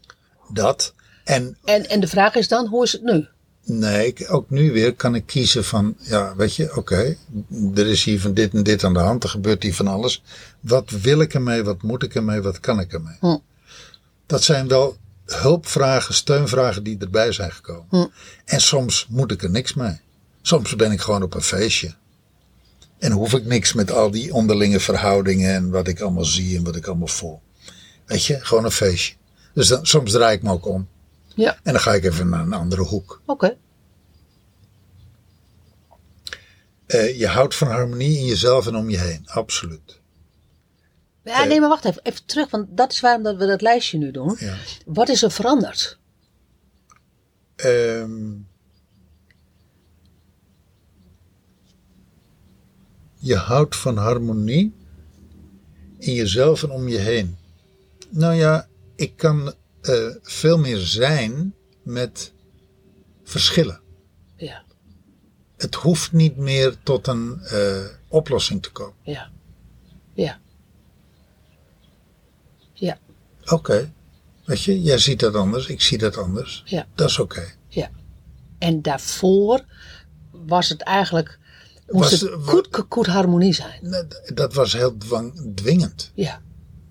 [0.53, 0.95] Dat.
[1.25, 3.27] En En, en de vraag is dan, hoe is het nu?
[3.69, 7.17] Nee, ik- ook nu weer kan ik kiezen van, ja, weet je, oké,
[7.75, 10.23] er is hier van dit en dit aan de hand, er gebeurt hier van alles.
[10.61, 13.17] Wat wil ik ermee, wat moet ik ermee, wat kan ik ermee?
[13.21, 13.37] Hm.
[14.27, 17.87] Dat zijn wel hulpvragen, steunvragen die erbij zijn gekomen.
[17.91, 18.07] Hm.
[18.45, 20.01] En soms moet ik er niks mee.
[20.43, 21.95] Soms ben ik gewoon op een feestje.
[22.99, 26.65] En hoef ik niks met al die onderlinge verhoudingen en wat ik allemaal zie en
[26.65, 27.41] wat ik allemaal voel.
[28.07, 29.15] Weet je, gewoon een feestje.
[29.55, 30.89] Dus dan, soms draai ik me ook om.
[31.39, 33.23] Ja, En dan ga ik even naar een andere hoek.
[33.27, 33.57] oké.
[36.87, 39.29] Eh, je houdt van harmonie in jezelf en om je heen.
[39.29, 40.01] Absoluut.
[41.25, 41.49] Ja, Eh.
[41.49, 44.11] nee, maar wacht even, even terug, want dat is waarom dat we dat lijstje nu
[44.11, 44.37] doen.
[44.39, 44.57] Ja.
[44.87, 45.99] Wat is er veranderd?
[47.57, 48.33] Ehm,
[53.19, 54.73] je houdt van harmonie
[55.99, 57.37] in jezelf en om je heen.
[58.09, 59.55] Nou ja, ik kan
[59.89, 62.33] eh, veel meer zijn met
[63.25, 63.81] verschillen.
[64.37, 64.63] Ja,
[65.57, 68.95] Het hoeft niet meer tot een eh, oplossing te komen.
[69.03, 69.31] ja,
[70.15, 70.39] ja.
[72.73, 72.99] Ja,
[73.45, 73.93] Oké.
[74.45, 76.63] Weet je, jij ziet dat anders, ik zie dat anders.
[76.67, 76.87] Ja.
[76.95, 77.55] Dat is oké.
[77.69, 77.91] Ja.
[78.59, 79.65] En daarvoor
[80.31, 81.39] was het eigenlijk,
[81.89, 84.07] moest Was- het goed, goed harmonie zijn.
[84.35, 86.11] Dat was heel dwang, dwingend.
[86.15, 86.43] Ja.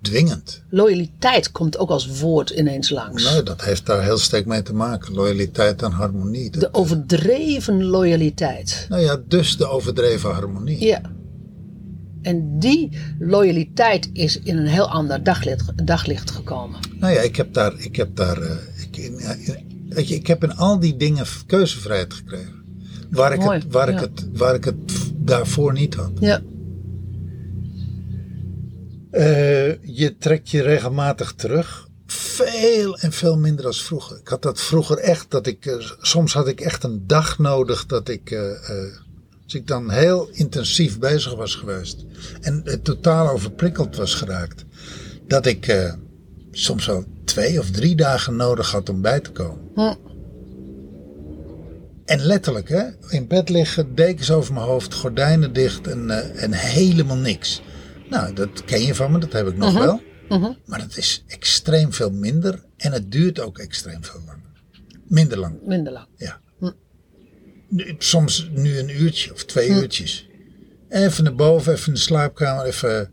[0.10, 0.62] Dwingend.
[0.70, 3.24] Loyaliteit komt ook als woord ineens langs.
[3.24, 5.13] Nou, dat heeft daar heel sterk mee te maken.
[5.13, 6.50] Loyaliteit en harmonie.
[6.52, 8.86] Dat- De overdreven loyaliteit.
[8.89, 10.86] nou ja, dus de overdreven harmonie.
[10.86, 11.02] Ja.
[12.22, 12.89] En die
[13.20, 16.80] loyaliteit is in een heel ander daglicht, daglicht gekomen.
[17.00, 20.28] Nou ja, ik heb daar, ik heb daar, eh, ik, in, in- weet je, ik
[20.28, 22.56] heb in al die dingen keuzevrijheid gekregen.
[23.10, 24.76] Waar ik, Mooi, het, waar, ik het, waar ik het
[25.17, 26.12] daarvoor niet had.
[26.20, 26.41] Ja.
[29.17, 31.88] Eh, je trekt je regelmatig terug.
[32.08, 34.17] Veel en veel minder als vroeger.
[34.17, 37.86] Ik had dat vroeger echt, dat ik, eh, soms had ik echt een dag nodig
[37.86, 38.39] dat ik, eh,
[39.43, 42.06] als ik dan heel intensief bezig was geweest
[42.41, 44.65] en totaal overprikkeld was geraakt,
[45.27, 45.93] dat ik
[46.51, 49.69] soms wel twee of drie dagen nodig had om bij te komen.
[49.75, 49.93] Hm.
[52.06, 57.17] En letterlijk, hè, in bed liggen, dekens over mijn hoofd, gordijnen dicht en, en helemaal
[57.17, 57.62] niks.
[58.10, 60.02] Nou, dat ken je van me, dat heb ik nog wel.
[60.65, 64.46] Maar het is extreem veel minder en het duurt ook extreem veel langer.
[65.08, 66.08] Minder lang, Minder lang.
[66.17, 66.39] ja.
[67.70, 70.30] Nu- Soms nu een uurtje of twee uurtjes.
[70.89, 73.12] Even naar boven, even in de slaapkamer, even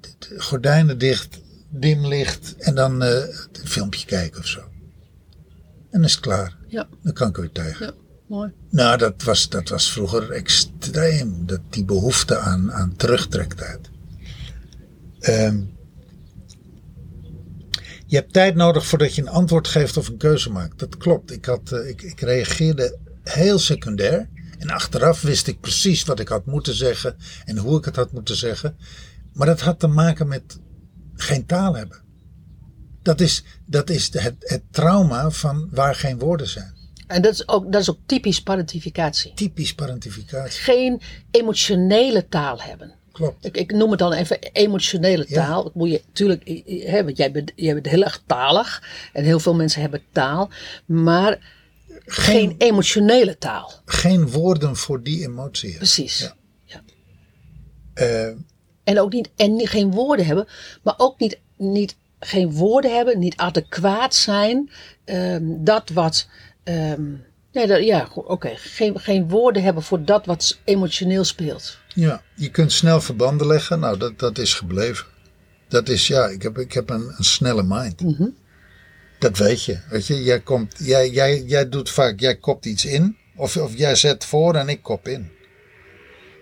[0.00, 3.10] de- gordijnen dicht, dim licht en dan eh,
[3.52, 4.60] een filmpje kijken of zo.
[4.60, 4.68] En
[5.90, 6.56] dan is het klaar.
[6.68, 6.88] Ja.
[7.02, 7.86] Dan kan ik weer tegen.
[7.86, 7.92] Ja.
[8.70, 11.46] Nou, dat was, dat was vroeger extreem.
[11.46, 13.90] Dat, die behoefte aan, aan terugtrektijd.
[15.20, 15.60] Ehm,
[18.06, 20.78] je hebt tijd nodig voordat je een antwoord geeft of een keuze maakt.
[20.78, 21.30] Dat klopt.
[21.30, 24.28] Ik, had, eh, ik, ik reageerde heel secundair.
[24.58, 28.12] En achteraf wist ik precies wat ik had moeten zeggen en hoe ik het had
[28.12, 28.76] moeten zeggen.
[29.32, 30.58] Maar dat had te maken met
[31.14, 32.00] geen taal hebben.
[33.02, 36.81] Dat is, dat is het, het trauma van waar geen woorden zijn.
[37.12, 39.32] En dat is ook, dat is ook typisch parentificatie.
[39.34, 40.60] Typisch parentificatie.
[40.62, 42.94] Geen emotionele taal hebben.
[43.12, 43.44] Klopt.
[43.46, 45.46] Ik, ik noem het dan even emotionele Ja.
[45.46, 45.62] taal.
[45.62, 48.82] Dat moet je natuurlijk, hè, want jij bent, jij bent heel erg talig.
[49.12, 50.50] En heel veel mensen hebben taal.
[50.86, 51.60] Maar
[52.06, 53.72] geen, emotionele taal.
[53.84, 55.76] geen woorden voor die emotie.
[55.76, 56.18] Precies.
[56.18, 56.34] Ja.
[56.64, 56.82] Ja.
[57.94, 58.26] Eh,
[58.84, 60.46] En ook niet, en geen woorden hebben,
[60.82, 64.70] maar ook niet, niet geen woorden hebben, niet adequaat zijn.
[65.04, 66.28] ehm, dat wat.
[66.64, 67.02] Ehm,
[67.52, 68.52] nee, dat, ja, oké.
[68.56, 71.78] Geen, geen woorden hebben voor dat wat emotioneel speelt.
[71.94, 73.80] ja, je kunt snel verbanden leggen.
[73.80, 75.06] Nou, dat, dat is gebleven.
[75.68, 78.00] Dat is, ja, ik heb, ik heb een, een snelle mind.
[78.00, 78.28] Mhm.
[79.18, 79.78] Dat weet je.
[79.88, 83.16] Weet je, jij, komt, jij, jij, jij doet vaak, jij kopt iets in.
[83.36, 85.30] Of, of jij zet voor en ik kop in.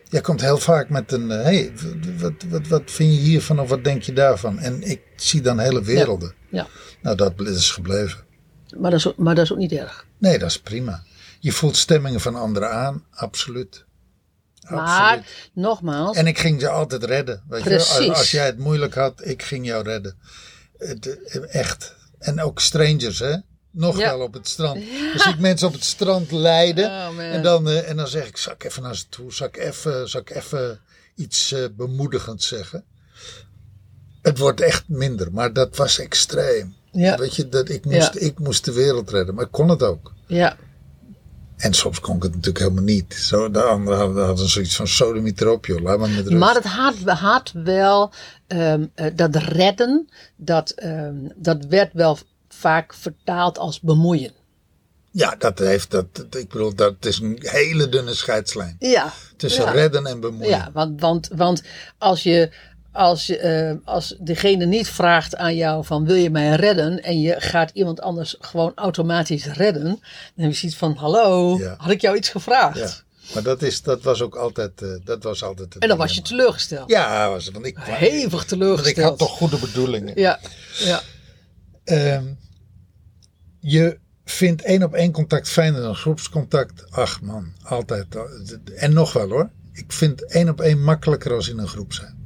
[0.08, 1.72] Jij komt heel vaak met een, hé, hey,
[2.18, 4.58] wat, wat, wat vind je hiervan of wat denk je daarvan?
[4.58, 6.34] En ik zie dan hele werelden.
[6.48, 6.66] Ja.
[7.02, 8.18] Nou, dat is gebleven.
[8.76, 10.06] Maar, dat is, ook- maar dat is ook niet erg.
[10.18, 11.02] Nee, dat is prima.
[11.40, 13.84] Je voelt stemmingen van anderen aan, absoluut.
[14.68, 17.42] Maar nogmaals, En ik ging ze altijd redden.
[17.48, 17.74] Weet je?
[17.74, 20.18] Als, als jij het moeilijk had, ik ging jou redden.
[20.78, 21.94] Eh, echt.
[22.18, 23.36] En ook strangers, hè?
[23.70, 24.08] Nog Ja.
[24.16, 24.74] wel op het strand.
[25.12, 26.84] Dan zie ik mensen op het strand lijden.
[26.84, 29.32] Oh, en, dan, eh, en dan zeg ik, zal ik even naar ze toe?
[29.32, 30.80] Zal ik even, zal ik even
[31.14, 32.84] iets eh, bemoedigends zeggen?
[34.22, 36.74] Het wordt echt minder, maar dat was extreem.
[36.92, 37.16] Ja.
[37.16, 38.20] Weet je, dat ik, moest, Ja.
[38.20, 40.12] ik moest de wereld redden, maar ik kon het ook.
[40.26, 40.56] ja,
[41.56, 43.14] En soms kon ik het natuurlijk helemaal niet.
[43.14, 45.80] Zo, de anderen hadden, hadden zoiets van sodemiet erop, joh.
[45.82, 46.38] Laat maar met rust.
[46.38, 48.12] maar het had, had wel
[48.46, 54.32] ehm, eh, dat redden, dat, ehm, dat werd wel vaak vertaald als bemoeien.
[55.12, 58.76] Ja, dat heeft, dat, dat- ik bedoel, dat is een hele dunne scheidslijn.
[58.78, 59.12] Ja.
[59.36, 59.70] Tussen ja.
[59.70, 60.48] redden en bemoeien.
[60.48, 61.62] Ja, want, want, want
[61.98, 62.50] als je.
[62.92, 67.20] Als, je, eh, als degene niet vraagt aan jou van wil je mij redden en
[67.20, 70.00] je gaat iemand anders gewoon automatisch redden, dan
[70.44, 71.74] heb je zoiets van hallo, Ja.
[71.78, 72.78] had ik jou iets gevraagd?
[72.78, 72.90] Ja.
[73.34, 76.14] Maar dat, is, dat was ook altijd, eh, dat was altijd het En dan was
[76.14, 76.90] je teleurgesteld.
[76.90, 79.08] Ja, was want ik, Hevig want ik teleurgesteld.
[79.08, 80.12] had toch goede bedoelingen.
[80.20, 80.38] Ja,
[80.78, 81.00] ja.
[81.84, 82.24] Ehm,
[83.60, 86.90] je vindt één op één contact fijner dan groepscontact.
[86.90, 88.06] Ach man, altijd.
[88.76, 89.50] En nog wel hoor.
[89.72, 92.18] Ik vind één op één makkelijker als in een groep zijn.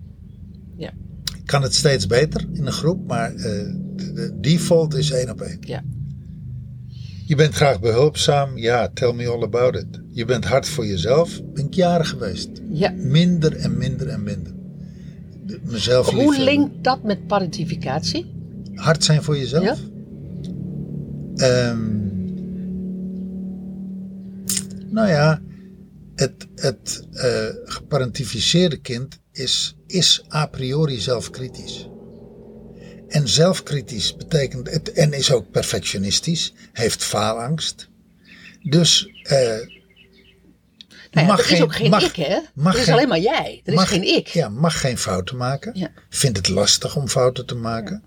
[0.76, 0.92] Ja,
[1.36, 3.42] Ik kan het steeds beter in een groep, maar eh,
[3.96, 5.58] de, de default is één op één.
[5.60, 5.82] ja.
[7.26, 9.86] Je bent graag behulpzaam, ja, tell me all about it.
[10.10, 12.48] Je bent hard voor jezelf, ben ik jaren geweest.
[12.70, 12.90] ja.
[12.96, 14.52] Minder en minder en minder.
[15.46, 18.32] De- mezelf Hoe linkt dat met parentificatie?
[18.74, 19.64] Hard zijn voor jezelf?
[19.64, 19.76] Ja.
[21.36, 21.92] Ehm,
[24.90, 25.40] nou ja,
[26.14, 31.88] het, het eh, geparentificeerde kind is, is a priori zelfkritisch.
[33.08, 37.88] En zelfkritisch betekent het, en is ook perfectionistisch, heeft faalangst.
[38.62, 39.38] Dus eh,
[41.10, 42.38] Nou ja, mag er is geen- ook geen mag- ik, hè?
[42.54, 43.60] mag er is geen- alleen maar jij.
[43.64, 44.28] Er is mag, geen ik.
[44.28, 45.72] Ja, mag geen fouten maken.
[45.78, 45.90] Ja.
[46.08, 48.02] Vindt het lastig om fouten te maken.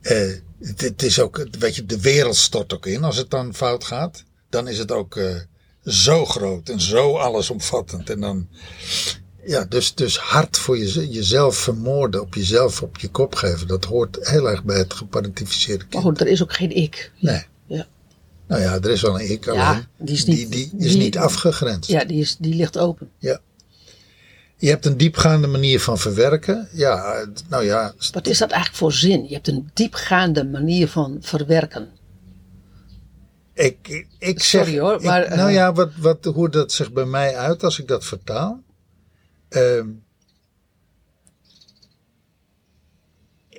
[0.00, 0.16] Eh,
[0.60, 3.84] het, het is ook, weet je, de wereld stort ook in als het dan fout
[3.84, 4.24] gaat.
[4.48, 5.36] Dan is het ook eh,
[5.84, 8.10] zo groot en zo allesomvattend.
[8.10, 8.48] En dan,
[9.46, 13.66] ja, dus, dus hard voor je, jezelf vermoorden, op jezelf op je kop geven.
[13.66, 16.02] Dat hoort heel erg bij het geparentificeerde Maar kind.
[16.02, 17.12] goed, er is ook geen ik.
[17.20, 17.42] Nee.
[17.66, 17.86] Ja,
[18.48, 20.92] Nou ja, er is wel een ik, alleen Ja, die is niet- die, die is
[20.92, 21.90] die- niet afgegrensd.
[21.90, 23.10] ja die, is, die ligt open.
[23.18, 23.40] Ja.
[24.56, 26.68] Je hebt een diepgaande manier van verwerken.
[26.72, 29.24] Ja, eh, nou ja, Wat is dat eigenlijk voor zin?
[29.28, 31.88] Je hebt een diepgaande manier van verwerken.
[33.54, 34.64] ik, ik, zeg...
[34.64, 37.78] Sorry hoor, maar, eh, nou ja, wat, wat, hoe dat zich bij mij uit als
[37.78, 38.62] ik dat vertaal.
[39.54, 39.88] Ehm,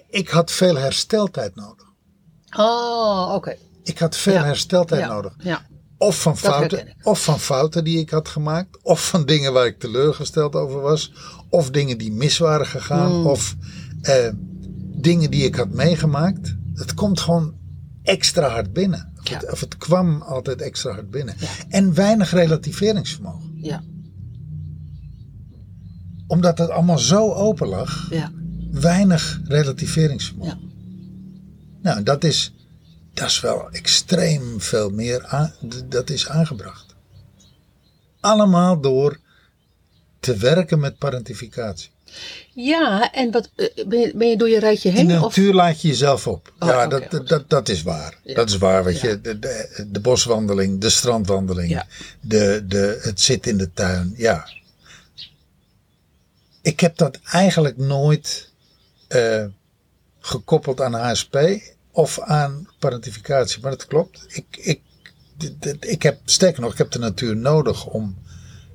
[0.10, 1.86] ik had veel hersteltijd nodig.
[2.58, 3.56] Oh, oké.
[3.84, 4.44] Ik had veel Ja.
[4.44, 5.36] hersteltijd Ja, nodig.
[5.40, 5.66] Ja.
[5.98, 8.84] Of van, fouten, of van fouten die ik had gemaakt.
[8.84, 11.14] Of van dingen waar ik teleurgesteld over was.
[11.50, 13.12] Of dingen die mis waren gegaan.
[13.12, 13.26] Hmm.
[13.26, 13.56] Of
[14.02, 14.30] eh,
[14.98, 16.56] dingen die ik had meegemaakt.
[16.74, 17.56] Het komt gewoon
[18.04, 19.14] extra hard binnen.
[19.20, 19.38] Of, Ja.
[19.38, 21.36] het, of het kwam altijd extra hard binnen.
[21.70, 23.52] En weinig relativeringsvermogen.
[23.56, 23.84] Ja.
[26.28, 28.08] Omdat het allemaal zo open lag.
[28.10, 28.32] Ja.
[28.72, 30.60] Weinig relativeringsvermogen.
[30.62, 31.92] Ja.
[31.92, 32.54] Nou, dat is,
[33.14, 35.26] dat is wel extreem veel meer.
[35.26, 35.54] aan-
[35.90, 36.96] dat is aangebracht.
[38.20, 39.20] Allemaal door
[40.20, 41.90] te werken met parentificatie.
[42.54, 45.08] Ja, en wat, eh, ben, je, ben je door je rijtje In heen?
[45.08, 45.22] de of?
[45.22, 46.54] natuur laat je jezelf op.
[46.60, 48.20] Oh, ja, dat, dat, dat, is waar.
[48.24, 48.84] Dat is waar.
[48.84, 51.86] Weet je, de, de, de boswandeling, de strandwandeling, Ja.
[52.22, 54.14] de, de, het zitten in de tuin.
[54.18, 54.48] Ja.
[56.66, 58.52] Ik heb dat eigenlijk nooit
[59.08, 59.46] eh,
[60.20, 61.38] gekoppeld aan HSP
[61.92, 63.62] of aan parentificatie.
[63.62, 64.26] Maar dat klopt.
[64.28, 64.82] Ik, ik,
[65.80, 68.16] ik heb, sterker nog, ik heb de natuur nodig om.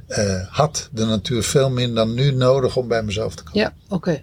[0.07, 3.61] eh, had de natuur veel minder dan nu nodig om bij mezelf te komen.
[3.61, 4.23] Ja, oké.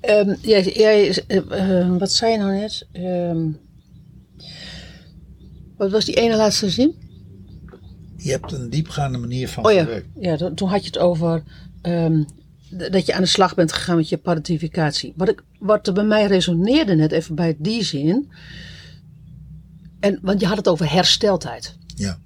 [0.00, 2.86] Ehm, jij, jij, eh, wat zei je nou net?
[2.92, 3.46] Ehm,
[5.76, 6.94] wat was die ene laatste zin?
[8.16, 11.42] Je hebt een diepgaande manier van Oh ja, ja to- toen had je het over
[11.84, 12.24] ehm,
[12.90, 15.12] dat je aan de slag bent gegaan met je parentificatie.
[15.16, 18.32] Wat, ik, wat er bij mij resoneerde net even bij die zin.
[20.00, 21.76] En, want je had het over hersteltijd.
[21.94, 22.18] Ja.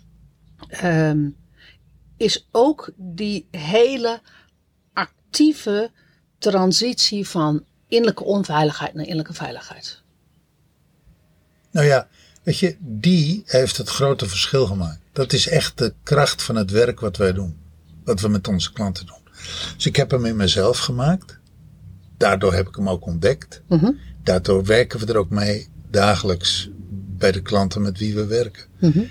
[0.68, 1.28] Ehm,
[2.16, 4.20] is ook die hele
[4.92, 5.90] actieve
[6.38, 10.02] transitie van innerlijke onveiligheid naar innerlijke veiligheid.
[11.70, 12.08] Nou ja,
[12.42, 15.00] weet je, die heeft het grote verschil gemaakt.
[15.12, 17.56] Dat is echt de kracht van het werk wat wij doen.
[18.04, 19.27] Wat we met onze klanten doen.
[19.76, 21.38] Dus ik heb hem in mezelf gemaakt.
[22.16, 23.62] Daardoor heb ik hem ook ontdekt.
[23.68, 23.90] Mhm.
[24.22, 26.70] Daardoor werken we er ook mee dagelijks
[27.18, 28.64] bij de klanten met wie we werken.
[28.78, 29.02] Mhm.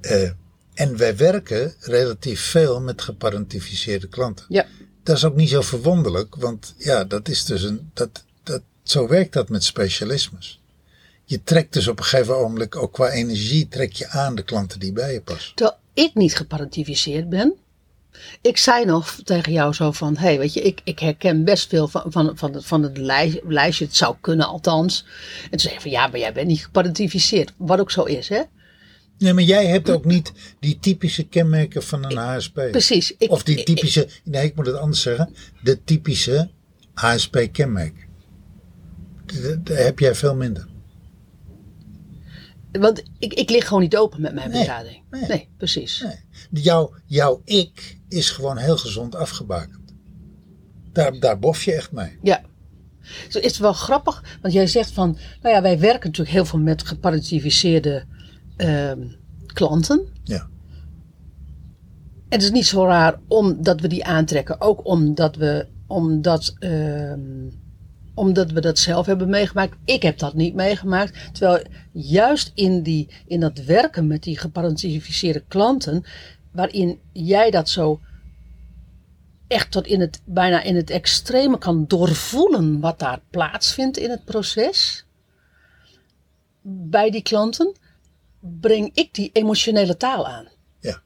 [0.00, 0.30] Eh,
[0.74, 4.44] en wij werken relatief veel met geparentificeerde klanten.
[4.48, 4.66] Ja,
[5.02, 7.90] Dat is ook niet zo verwonderlijk, want ja, dat is dus een.
[7.94, 10.60] Dat, dat, zo werkt dat met specialismes.
[11.24, 14.78] Je trekt dus op een gegeven ogenblik ook qua energie trek je aan de klanten
[14.80, 15.54] die bij je passen.
[15.54, 17.54] terwijl ik niet geparentificeerd ben.
[18.40, 21.68] Ik zei nog tegen jou zo van, hé, hey, weet je, ik, ik herken best
[21.68, 25.04] veel van, van, van, het, van het lij- lijstje, het zou kunnen althans.
[25.44, 27.52] En toen zei je van, ja, maar jij bent niet geparentificeerd.
[27.56, 28.42] Wat ook zo is, hè?
[29.18, 32.54] Nee, maar jij hebt ook niet die typische kenmerken van een HSP.
[32.70, 33.14] Precies.
[33.18, 36.50] Ik, of die ik- typische, nee, ik moet het anders zeggen, de typische
[36.94, 38.06] HSP-kenmerken.
[39.64, 40.66] Daar heb jij veel minder.
[42.72, 45.02] Want ik, ik lig gewoon niet open met mijn Nee, benadering.
[45.10, 45.24] nee.
[45.28, 46.00] Nee, precies.
[46.50, 46.62] Nee.
[46.62, 49.94] Jouw, jouw ik is gewoon heel gezond afgebakend.
[50.92, 52.18] Daar, daar bof je echt mee.
[52.22, 52.40] Ja.
[53.24, 56.44] Dus het is wel grappig, want jij zegt van, nou ja, wij werken natuurlijk heel
[56.44, 58.04] veel met geparentificeerde
[58.56, 59.00] ehm,
[59.46, 60.06] klanten.
[60.24, 60.48] Ja.
[62.28, 67.48] Het is niet zo raar omdat we die aantrekken, ook omdat we, omdat, ehm,
[68.14, 69.76] omdat we dat zelf hebben meegemaakt.
[69.84, 71.18] Ik heb dat niet meegemaakt.
[71.32, 76.04] Terwijl juist in, die, in dat werken met die geparentificeerde klanten,
[76.52, 78.00] waarin jij dat zo
[79.48, 84.24] echt tot in het, bijna in het extreme kan doorvoelen wat daar plaatsvindt in het
[84.24, 85.04] proces.
[86.60, 87.76] Bij die klanten
[88.40, 90.48] breng ik die emotionele taal aan.
[90.80, 91.00] Ja.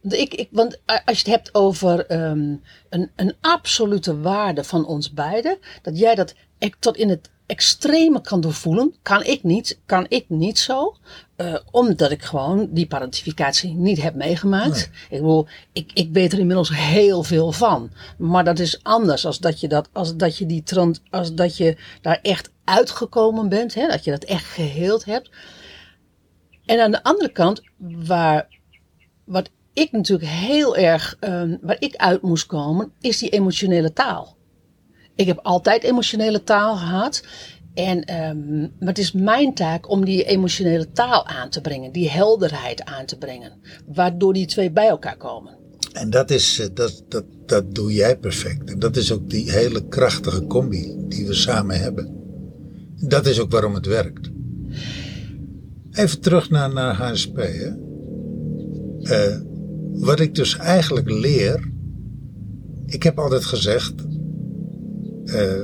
[0.00, 2.56] Want Ik, ik, want als je het hebt over ehm,
[2.88, 8.20] een, een absolute waarde van ons beiden, dat jij dat ek- tot in het extreme
[8.20, 10.96] kan doorvoelen, kan ik niet, kan ik niet zo,
[11.36, 14.90] eh, omdat ik gewoon die parentificatie niet heb meegemaakt.
[15.10, 19.38] Ik bedoel, ik, ik weet er inmiddels heel veel van, maar dat is anders als
[19.38, 23.74] dat je dat, als dat je die trans, als dat je daar echt uitgekomen bent,
[23.74, 25.30] hè, dat je dat echt geheeld hebt.
[26.66, 27.62] En aan de andere kant,
[28.06, 28.48] waar
[29.24, 34.36] wat ik natuurlijk heel erg, ehm, waar ik uit moest komen, is die emotionele taal.
[35.14, 37.22] Ik heb altijd emotionele taal gehad.
[37.74, 42.10] En, ehm, maar het is mijn taak om die emotionele taal aan te brengen, die
[42.10, 43.52] helderheid aan te brengen,
[43.86, 45.56] waardoor die twee bij elkaar komen.
[45.92, 48.70] En dat, is, eh, dat, dat, dat doe jij perfect.
[48.70, 52.20] En dat is ook die hele krachtige combi die we samen hebben.
[52.96, 54.30] Dat is ook waarom het werkt.
[55.90, 57.38] Even terug naar, naar HSP.
[59.02, 59.36] Eh,
[59.92, 61.70] wat ik dus eigenlijk leer.
[62.86, 63.94] Ik heb altijd gezegd.
[65.26, 65.62] Eh,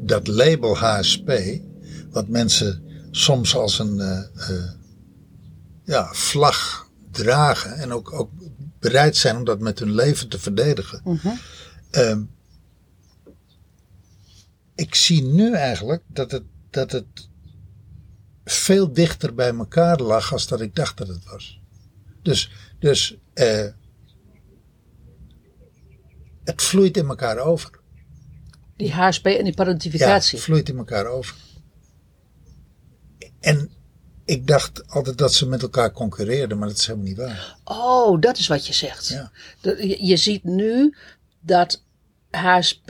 [0.00, 1.32] dat label HSP.
[2.10, 4.70] Wat mensen soms als een eh, eh,
[5.84, 7.76] ja, vlag dragen.
[7.76, 8.30] En ook, ook
[8.78, 11.20] bereid zijn om dat met hun leven te verdedigen.
[11.90, 12.22] Ehm,
[14.74, 17.28] ik zie nu eigenlijk dat het, dat het
[18.44, 21.60] veel dichter bij elkaar lag als dat ik dacht dat het was.
[22.22, 23.18] Dus, dus
[26.44, 27.70] het vloeit in elkaar over.
[28.76, 30.36] Die HSP en die Ja, parentificatie.
[30.36, 31.34] het vloeit in elkaar over.
[33.40, 33.70] En
[34.24, 37.56] ik dacht altijd dat ze met elkaar concurreerden, maar dat is helemaal niet waar.
[37.64, 39.08] Oh, dat is wat je zegt.
[39.08, 39.30] Ja.
[39.62, 40.94] Je, je ziet nu
[41.40, 41.82] dat
[42.30, 42.86] HSP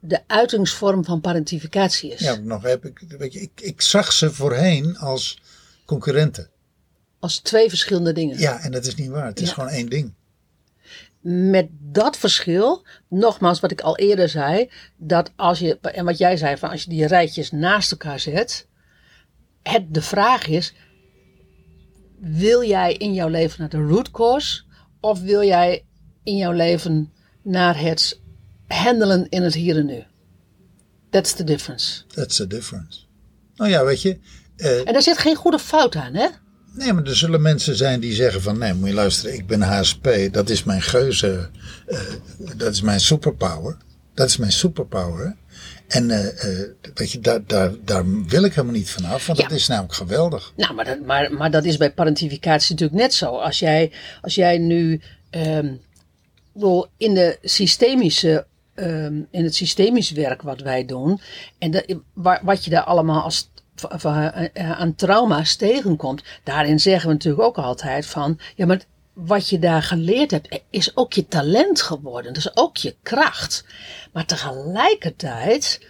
[0.00, 2.20] de uitingsvorm van parentificatie is.
[2.20, 5.40] Ja, nog heb ik, weet je, ik, ik zag ze voorheen als
[5.84, 6.50] concurrenten.
[7.18, 8.38] Als twee verschillende dingen.
[8.38, 9.26] Ja, en dat is niet waar.
[9.26, 9.54] Het is Ja.
[9.54, 10.12] gewoon één ding.
[11.20, 16.36] Met dat verschil, nogmaals wat ik al eerder zei, dat als je, en wat jij
[16.36, 18.66] zei, van als je die rijtjes naast elkaar zet,
[19.62, 20.74] het, de vraag is,
[22.20, 24.62] wil jij in jouw leven naar de root cause
[25.00, 25.84] of wil jij
[26.22, 27.12] in jouw leven
[27.42, 28.20] naar het
[28.66, 30.04] handelen in het hier en nu?
[31.10, 32.06] That's the difference.
[32.06, 33.00] That's the difference.
[33.54, 34.18] Nou ja, weet je.
[34.56, 36.26] eh, En daar zit geen goede fout aan, hè?
[36.72, 38.58] Nee, maar er zullen mensen zijn die zeggen van...
[38.58, 40.08] Nee, moet je luisteren, ik ben HSP.
[40.30, 41.50] Dat is mijn geuze.
[41.86, 42.00] eh,
[42.56, 43.76] dat is mijn superpower.
[44.14, 45.36] Dat is mijn superpower.
[45.88, 49.26] En eh, eh, weet je, daar, daar, daar wil ik helemaal niet vanaf.
[49.26, 49.48] Want Ja.
[49.48, 50.52] dat is namelijk geweldig.
[50.56, 53.26] Nou, maar dat, maar, maar dat is bij parentificatie natuurlijk net zo.
[53.26, 53.92] Als jij,
[54.22, 55.00] als jij nu
[56.52, 61.20] bedoel, in, de systemische, ehm, in het systemisch werk wat wij doen,
[61.58, 63.50] en de, waar, wat je daar allemaal als,
[63.80, 68.80] v- eh, aan trauma's tegenkomt, daarin zeggen we natuurlijk ook altijd van, ja, maar
[69.12, 72.32] wat je daar geleerd hebt, is ook je talent geworden.
[72.32, 73.64] Dus ook je kracht.
[74.12, 75.80] Maar tegelijkertijd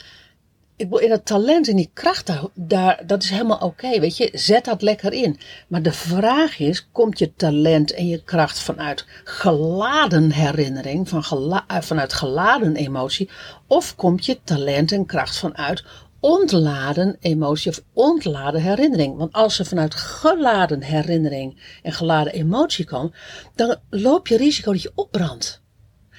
[0.78, 4.16] ik bedoel, in het talent en die kracht, daar, daar, dat is helemaal oké, weet
[4.16, 4.30] je.
[4.32, 5.38] Zet dat lekker in.
[5.68, 11.24] Maar de vraag is, komt je talent en je kracht vanuit geladen herinnering, van
[11.66, 13.30] eh, vanuit geladen emotie,
[13.66, 15.84] of komt je talent en kracht vanuit
[16.20, 19.16] ontladen emotie of ontladen herinnering?
[19.16, 23.14] Want als ze vanuit geladen herinnering en geladen emotie komen,
[23.54, 25.62] dan loop je risico dat je opbrandt.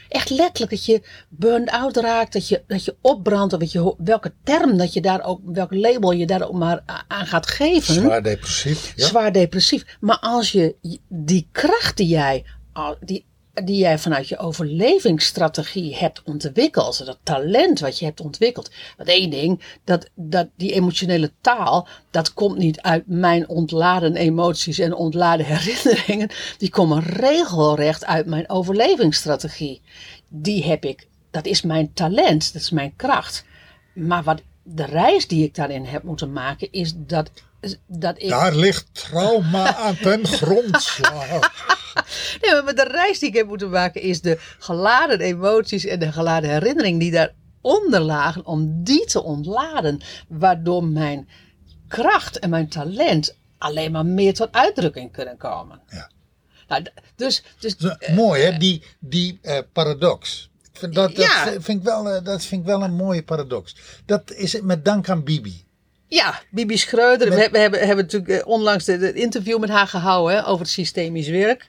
[0.09, 3.95] Echt letterlijk dat je burned out raakt, dat je, dat je opbrandt, of dat je,
[3.97, 7.93] welke term dat je daar ook, welk label je daar ook maar aan gaat geven.
[7.93, 8.93] Zwaar depressief.
[8.95, 9.05] Ja.
[9.05, 9.97] Zwaar depressief.
[9.99, 10.75] Maar als je
[11.07, 12.45] die kracht die jij,
[12.99, 13.25] die,
[13.65, 18.71] die jij vanuit je overlevingsstrategie hebt ontwikkeld, dat talent wat je hebt ontwikkeld.
[18.97, 24.79] Want één ding, dat, dat die emotionele taal, dat komt niet uit mijn ontladen emoties
[24.79, 26.29] en ontladen herinneringen.
[26.57, 29.81] Die komen regelrecht uit mijn overlevingsstrategie.
[30.27, 33.45] Die heb ik, dat is mijn talent, dat is mijn kracht.
[33.93, 37.31] Maar wat de reis die ik daarin heb moeten maken, is dat,
[37.87, 38.29] dat ik.
[38.29, 41.27] Daar ligt trauma aan ten grondslag.
[42.41, 46.11] Nee, maar de reis die ik heb moeten maken is de geladen emoties en de
[46.11, 50.01] geladen herinnering die daaronder lagen, om die te ontladen.
[50.27, 51.29] Waardoor mijn
[51.87, 55.81] kracht en mijn talent alleen maar meer tot uitdrukking kunnen komen.
[55.89, 56.09] Ja.
[56.67, 56.85] Nou,
[57.15, 60.49] dus, dus Zo, Mooi hè, die, die eh, paradox.
[60.79, 61.45] Dat, dat, Ja.
[61.45, 63.75] vind ik wel, eh, dat vind ik wel een mooie paradox.
[64.05, 65.65] Dat is met dank aan Bibi.
[66.09, 69.87] Ja, Bibi Schreuder, Met- we, we hebben, hebben natuurlijk eh, onlangs het interview met haar
[69.87, 71.67] gehouden hè, over het systemisch werk.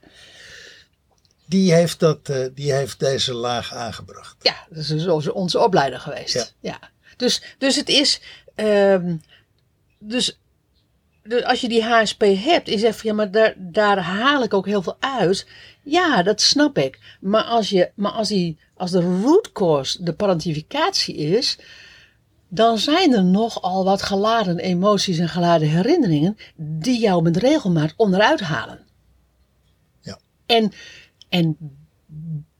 [1.47, 4.36] Die heeft, dat, eh, die heeft deze laag aangebracht.
[4.43, 6.34] Ja, dat is dus onze- onze opleider geweest.
[6.34, 6.45] Ja.
[6.70, 6.91] Ja.
[7.16, 8.20] Dus, dus het is.
[8.55, 9.16] ehm,
[9.99, 10.38] dus
[11.24, 14.66] dus als je die HSP hebt, is even, ja, maar daar, daar haal ik ook
[14.66, 15.47] heel veel uit.
[15.82, 16.99] Ja, dat snap ik.
[17.20, 21.59] Maar als, je, maar als, die, als de root cause de parentificatie is,
[22.53, 28.40] dan zijn er nogal wat geladen emoties en geladen herinneringen die jou met regelmaat onderuit
[28.40, 28.86] halen.
[30.01, 30.18] Ja.
[30.46, 30.72] En,
[31.28, 31.57] en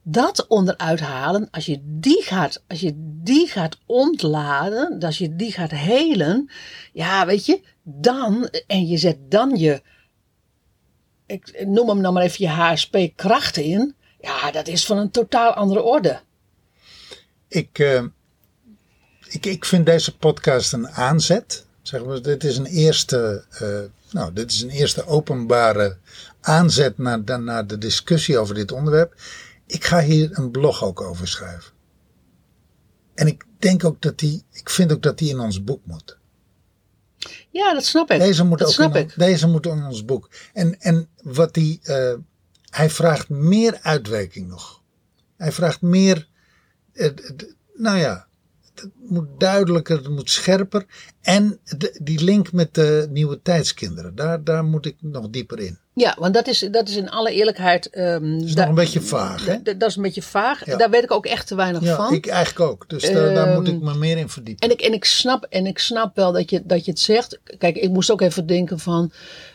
[0.03, 5.53] dat onderuit halen, als je die gaat, als je die gaat ontladen, als je die
[5.53, 6.51] gaat helen,
[6.93, 9.83] ja, weet je, dan, en je zet dan je,
[11.27, 15.53] ik noem hem nou maar even je HSP-krachten in, ja, dat is van een totaal
[15.53, 16.21] andere orde.
[17.49, 18.05] Ik, eh,
[19.33, 21.67] ik, ik vind deze podcast een aanzet.
[21.83, 25.97] Zeg maar, dit is een eerste, eh, nou, dit is een eerste openbare
[26.41, 29.15] aanzet naar, de- naar de discussie over dit onderwerp.
[29.67, 31.73] Ik ga hier een blog ook over schrijven.
[33.15, 36.19] En ik denk ook dat die, ik vind ook dat die in ons boek moet.
[37.51, 38.19] Ja, dat snap ik.
[38.19, 39.13] Deze moet dat ook snap in, ik.
[39.17, 40.31] Deze moet in ons boek.
[40.53, 42.15] En, en wat die, eh,
[42.71, 44.83] hij vraagt meer uitwerking nog.
[45.37, 46.29] Hij vraagt meer,
[46.93, 47.11] eh,
[47.75, 48.27] nou ja,
[48.75, 50.87] het moet duidelijker, het moet scherper.
[51.23, 55.79] En de, die link met de nieuwe tijdskinderen, daar, daar moet ik nog dieper in.
[55.95, 57.91] Ja, want dat is, dat is in alle eerlijkheid.
[57.91, 59.63] ehm Dat is nog een beetje vaag, hè?
[59.63, 60.67] Dat is een beetje vaag.
[60.67, 60.77] Ja.
[60.77, 62.13] Daar weet ik ook echt te weinig Ja, van.
[62.15, 62.89] ik eigenlijk ook.
[62.89, 64.69] Dus daar, daar moet Ehm, ik me meer in verdiepen.
[64.69, 67.39] En ik, en ik, snap, en ik snap wel dat je, dat je het zegt.
[67.59, 69.13] Kijk, ik moest ook even denken van...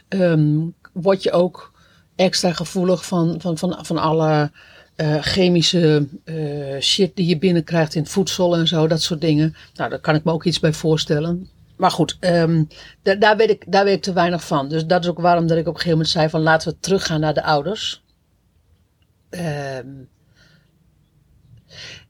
[0.07, 0.57] ehm,
[0.93, 1.71] word je ook
[2.15, 4.51] extra gevoelig van, van, van, van alle
[4.95, 8.87] eh, chemische eh, shit die je binnenkrijgt in voedsel en zo.
[8.87, 9.55] Dat soort dingen.
[9.73, 11.49] Nou, daar kan ik me ook iets bij voorstellen.
[11.75, 12.63] Maar goed, ehm,
[13.01, 14.69] da- daar, weet ik, daar weet ik te weinig van.
[14.69, 16.41] Dus dat is ook waarom dat ik op een gegeven moment zei van...
[16.41, 18.03] laten we teruggaan naar de ouders.
[19.29, 19.87] Ehm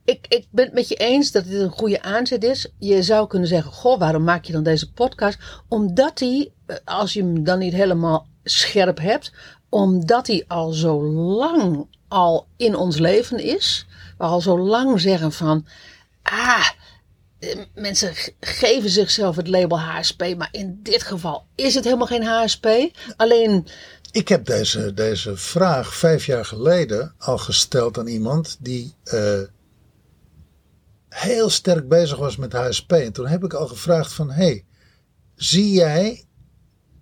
[0.06, 2.72] ik, ik ben het met je eens dat dit een goede aanzet is.
[2.78, 5.38] Je zou kunnen zeggen: Goh, waarom maak je dan deze podcast?
[5.68, 9.32] Omdat die, eh, als je hem dan niet helemaal scherp hebt,
[9.68, 13.86] omdat hij al zo lang al in ons leven is.
[14.18, 15.66] We al zo lang zeggen van.
[16.22, 16.68] Ah,
[17.38, 22.24] eh, mensen geven zichzelf het label HSP, maar in dit geval is het helemaal geen
[22.24, 22.66] HSP.
[23.16, 23.66] Alleen,
[24.10, 29.40] Ik heb deze, deze vraag vijf jaar geleden al gesteld aan iemand die eh,
[31.08, 32.92] heel sterk bezig was met HSP.
[32.92, 34.64] En toen heb ik al gevraagd van, hey,
[35.34, 36.24] zie jij,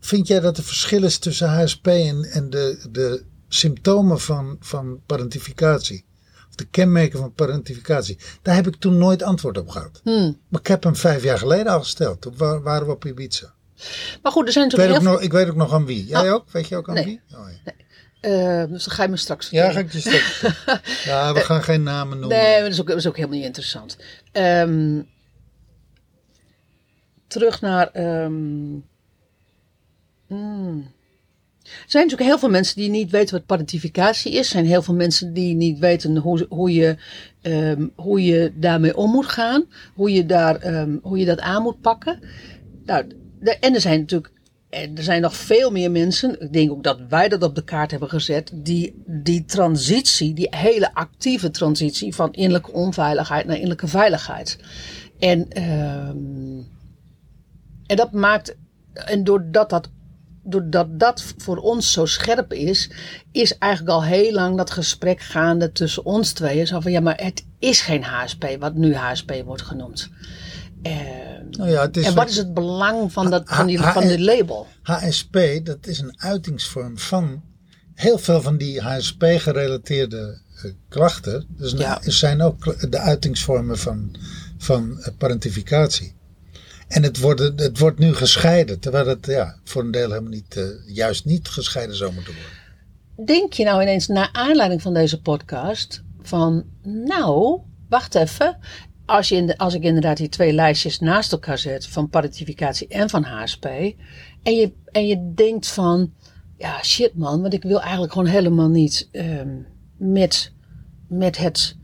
[0.01, 3.25] vind jij dat er verschil is tussen HSP en, en de, de
[3.55, 6.05] symptomen van, van parentificatie?
[6.49, 8.19] Of de kenmerken van parentificatie?
[8.43, 10.01] Daar heb ik toen nooit antwoord op gehad.
[10.05, 10.39] hmm.
[10.49, 12.21] Maar ik heb hem vijf jaar geleden al gesteld.
[12.21, 13.55] Toen wa- waren we op Ibiza.
[14.23, 15.87] maar goed, er zijn Ik weet, natuurlijk ook heel nog, ik weet ook nog aan
[15.87, 16.07] wie.
[16.07, 16.35] Jij Ah.
[16.35, 16.51] ook?
[16.51, 17.05] Weet je ook aan Nee.
[17.05, 17.21] wie?
[17.39, 17.73] Oh, ja.
[18.21, 18.63] veel.
[18.63, 19.91] eh, dus dan ga je me straks Ja, vertellen.
[19.91, 21.05] ga ik je straks.
[21.11, 22.39] Ja, we gaan geen namen noemen.
[22.39, 23.97] Nee, dat is ook, dat is ook helemaal niet interessant.
[24.33, 25.01] Ehm,
[27.27, 27.89] terug naar.
[27.91, 28.33] ehm,
[30.27, 30.93] hmm.
[31.65, 34.39] Er zijn natuurlijk heel veel mensen die niet weten wat parentificatie is.
[34.39, 36.97] Er zijn heel veel mensen die niet weten hoe, hoe, je,
[37.43, 39.65] ehm, hoe je daarmee om moet gaan.
[39.95, 42.19] Hoe je, daar, ehm, hoe je dat aan moet pakken.
[42.85, 43.05] Nou,
[43.61, 44.33] en er zijn natuurlijk
[44.75, 47.91] er zijn nog veel meer mensen, ik denk ook dat wij dat op de kaart
[47.91, 54.59] hebben gezet, die die transitie, die hele actieve transitie van innerlijke onveiligheid naar innerlijke veiligheid.
[55.19, 56.59] En, ehm,
[57.87, 58.57] en dat maakt,
[58.93, 59.91] en doordat dat,
[60.45, 62.90] doordat dat voor ons zo scherp is,
[63.32, 66.66] is eigenlijk al heel lang dat gesprek gaande tussen ons tweeën.
[66.66, 70.11] Zo van ja, maar het is geen HSP, wat nu HSP wordt genoemd.
[70.82, 70.99] Ehm,
[71.51, 74.20] Nou ja, het is en wat is het belang van, dat, van, die, van dit
[74.20, 74.66] label?
[74.82, 77.42] HSP, dat is een uitingsvorm van
[77.95, 81.47] heel veel van die HSP-gerelateerde eh, klachten.
[81.49, 81.99] Dus Ja.
[82.03, 84.16] zijn ook de uitingsvormen van,
[84.59, 86.14] van eh, parentificatie.
[86.89, 90.57] En het wordt, het wordt nu gescheiden, terwijl het ja, voor een deel helemaal niet,
[90.57, 93.26] eh, juist niet gescheiden zou moeten worden.
[93.26, 98.59] Denk je nou ineens, naar aanleiding van deze podcast, van nou, wacht even.
[99.07, 102.89] Als, je in de, als ik inderdaad die twee lijstjes naast elkaar zet, van parentificatie
[102.89, 103.64] en van HSP,
[104.43, 106.12] en je, en je denkt van,
[106.57, 109.57] ja shit man, want ik wil eigenlijk gewoon helemaal niet ehm,
[109.97, 110.53] met,
[111.09, 111.76] met het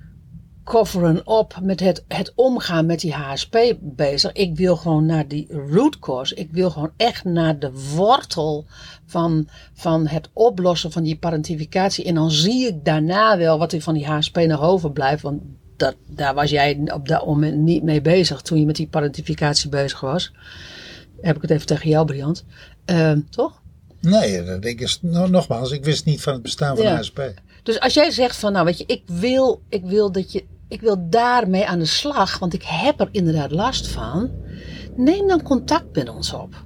[0.71, 4.33] coveren op, met het, het omgaan met die HSP bezig.
[4.33, 6.35] Ik wil gewoon naar die root cause.
[6.35, 8.67] Ik wil gewoon echt naar de wortel
[9.07, 12.05] van, van het oplossen van die parentificatie.
[12.05, 15.23] En dan zie ik daarna wel wat er van die HSP nog overblijft.
[15.23, 15.43] Want
[15.77, 19.69] dat, daar was jij op dat moment niet mee bezig toen je met die parentificatie
[19.69, 20.33] bezig was.
[21.21, 22.45] Heb ik het even tegen jou, Briant.
[22.85, 23.63] Ehm, toch?
[24.01, 26.97] Nee, dat ik is, no- nogmaals, ik wist niet van het bestaan van Ja.
[26.97, 27.21] HSP.
[27.63, 30.81] Dus als jij zegt van, nou weet je, ik wil, ik wil dat je, ik
[30.81, 34.31] wil daarmee aan de slag, want ik heb er inderdaad last van.
[34.97, 36.65] Neem dan contact met ons op.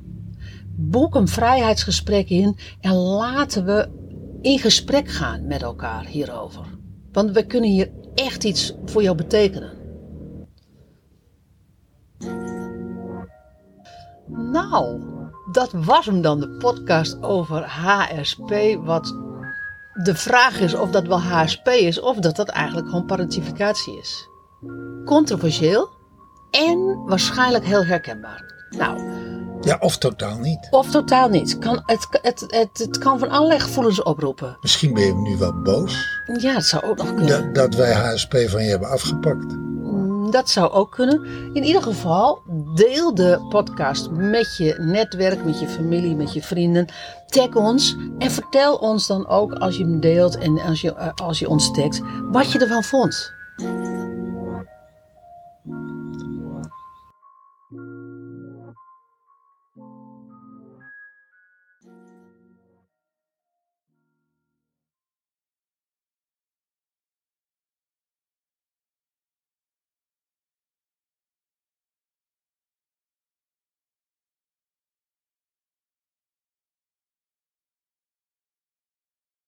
[0.77, 3.89] boek een vrijheidsgesprek in en laten we
[4.41, 6.67] in gesprek gaan met elkaar hierover.
[7.13, 9.73] Want we kunnen hier echt iets voor jou betekenen.
[14.27, 15.01] Nou,
[15.53, 18.53] dat was hem dan, de podcast over HSP.
[18.85, 19.24] Wat
[20.03, 24.29] de vraag is of dat wel HSP is of dat dat eigenlijk gewoon parentificatie is.
[25.05, 25.89] Controversieel
[26.51, 28.53] en waarschijnlijk heel herkenbaar.
[28.79, 29.01] Nou,
[29.61, 30.67] Ja, of totaal niet.
[30.71, 31.59] of totaal niet.
[31.59, 34.57] Kan, het, het, het, het kan van allerlei gevoelens oproepen.
[34.61, 37.27] Misschien ben je nu wel boos Ja, dat zou ook nog kunnen.
[37.27, 39.55] dat, dat wij HSP van je hebben afgepakt.
[40.35, 41.25] Dat zou ook kunnen.
[41.53, 42.43] In ieder geval,
[42.75, 46.87] deel de podcast met je netwerk, met je familie, met je vrienden.
[47.27, 51.09] Tag ons en vertel ons dan ook als je hem deelt en als je, eh,
[51.15, 53.33] als je ons tagt, wat je ervan vond.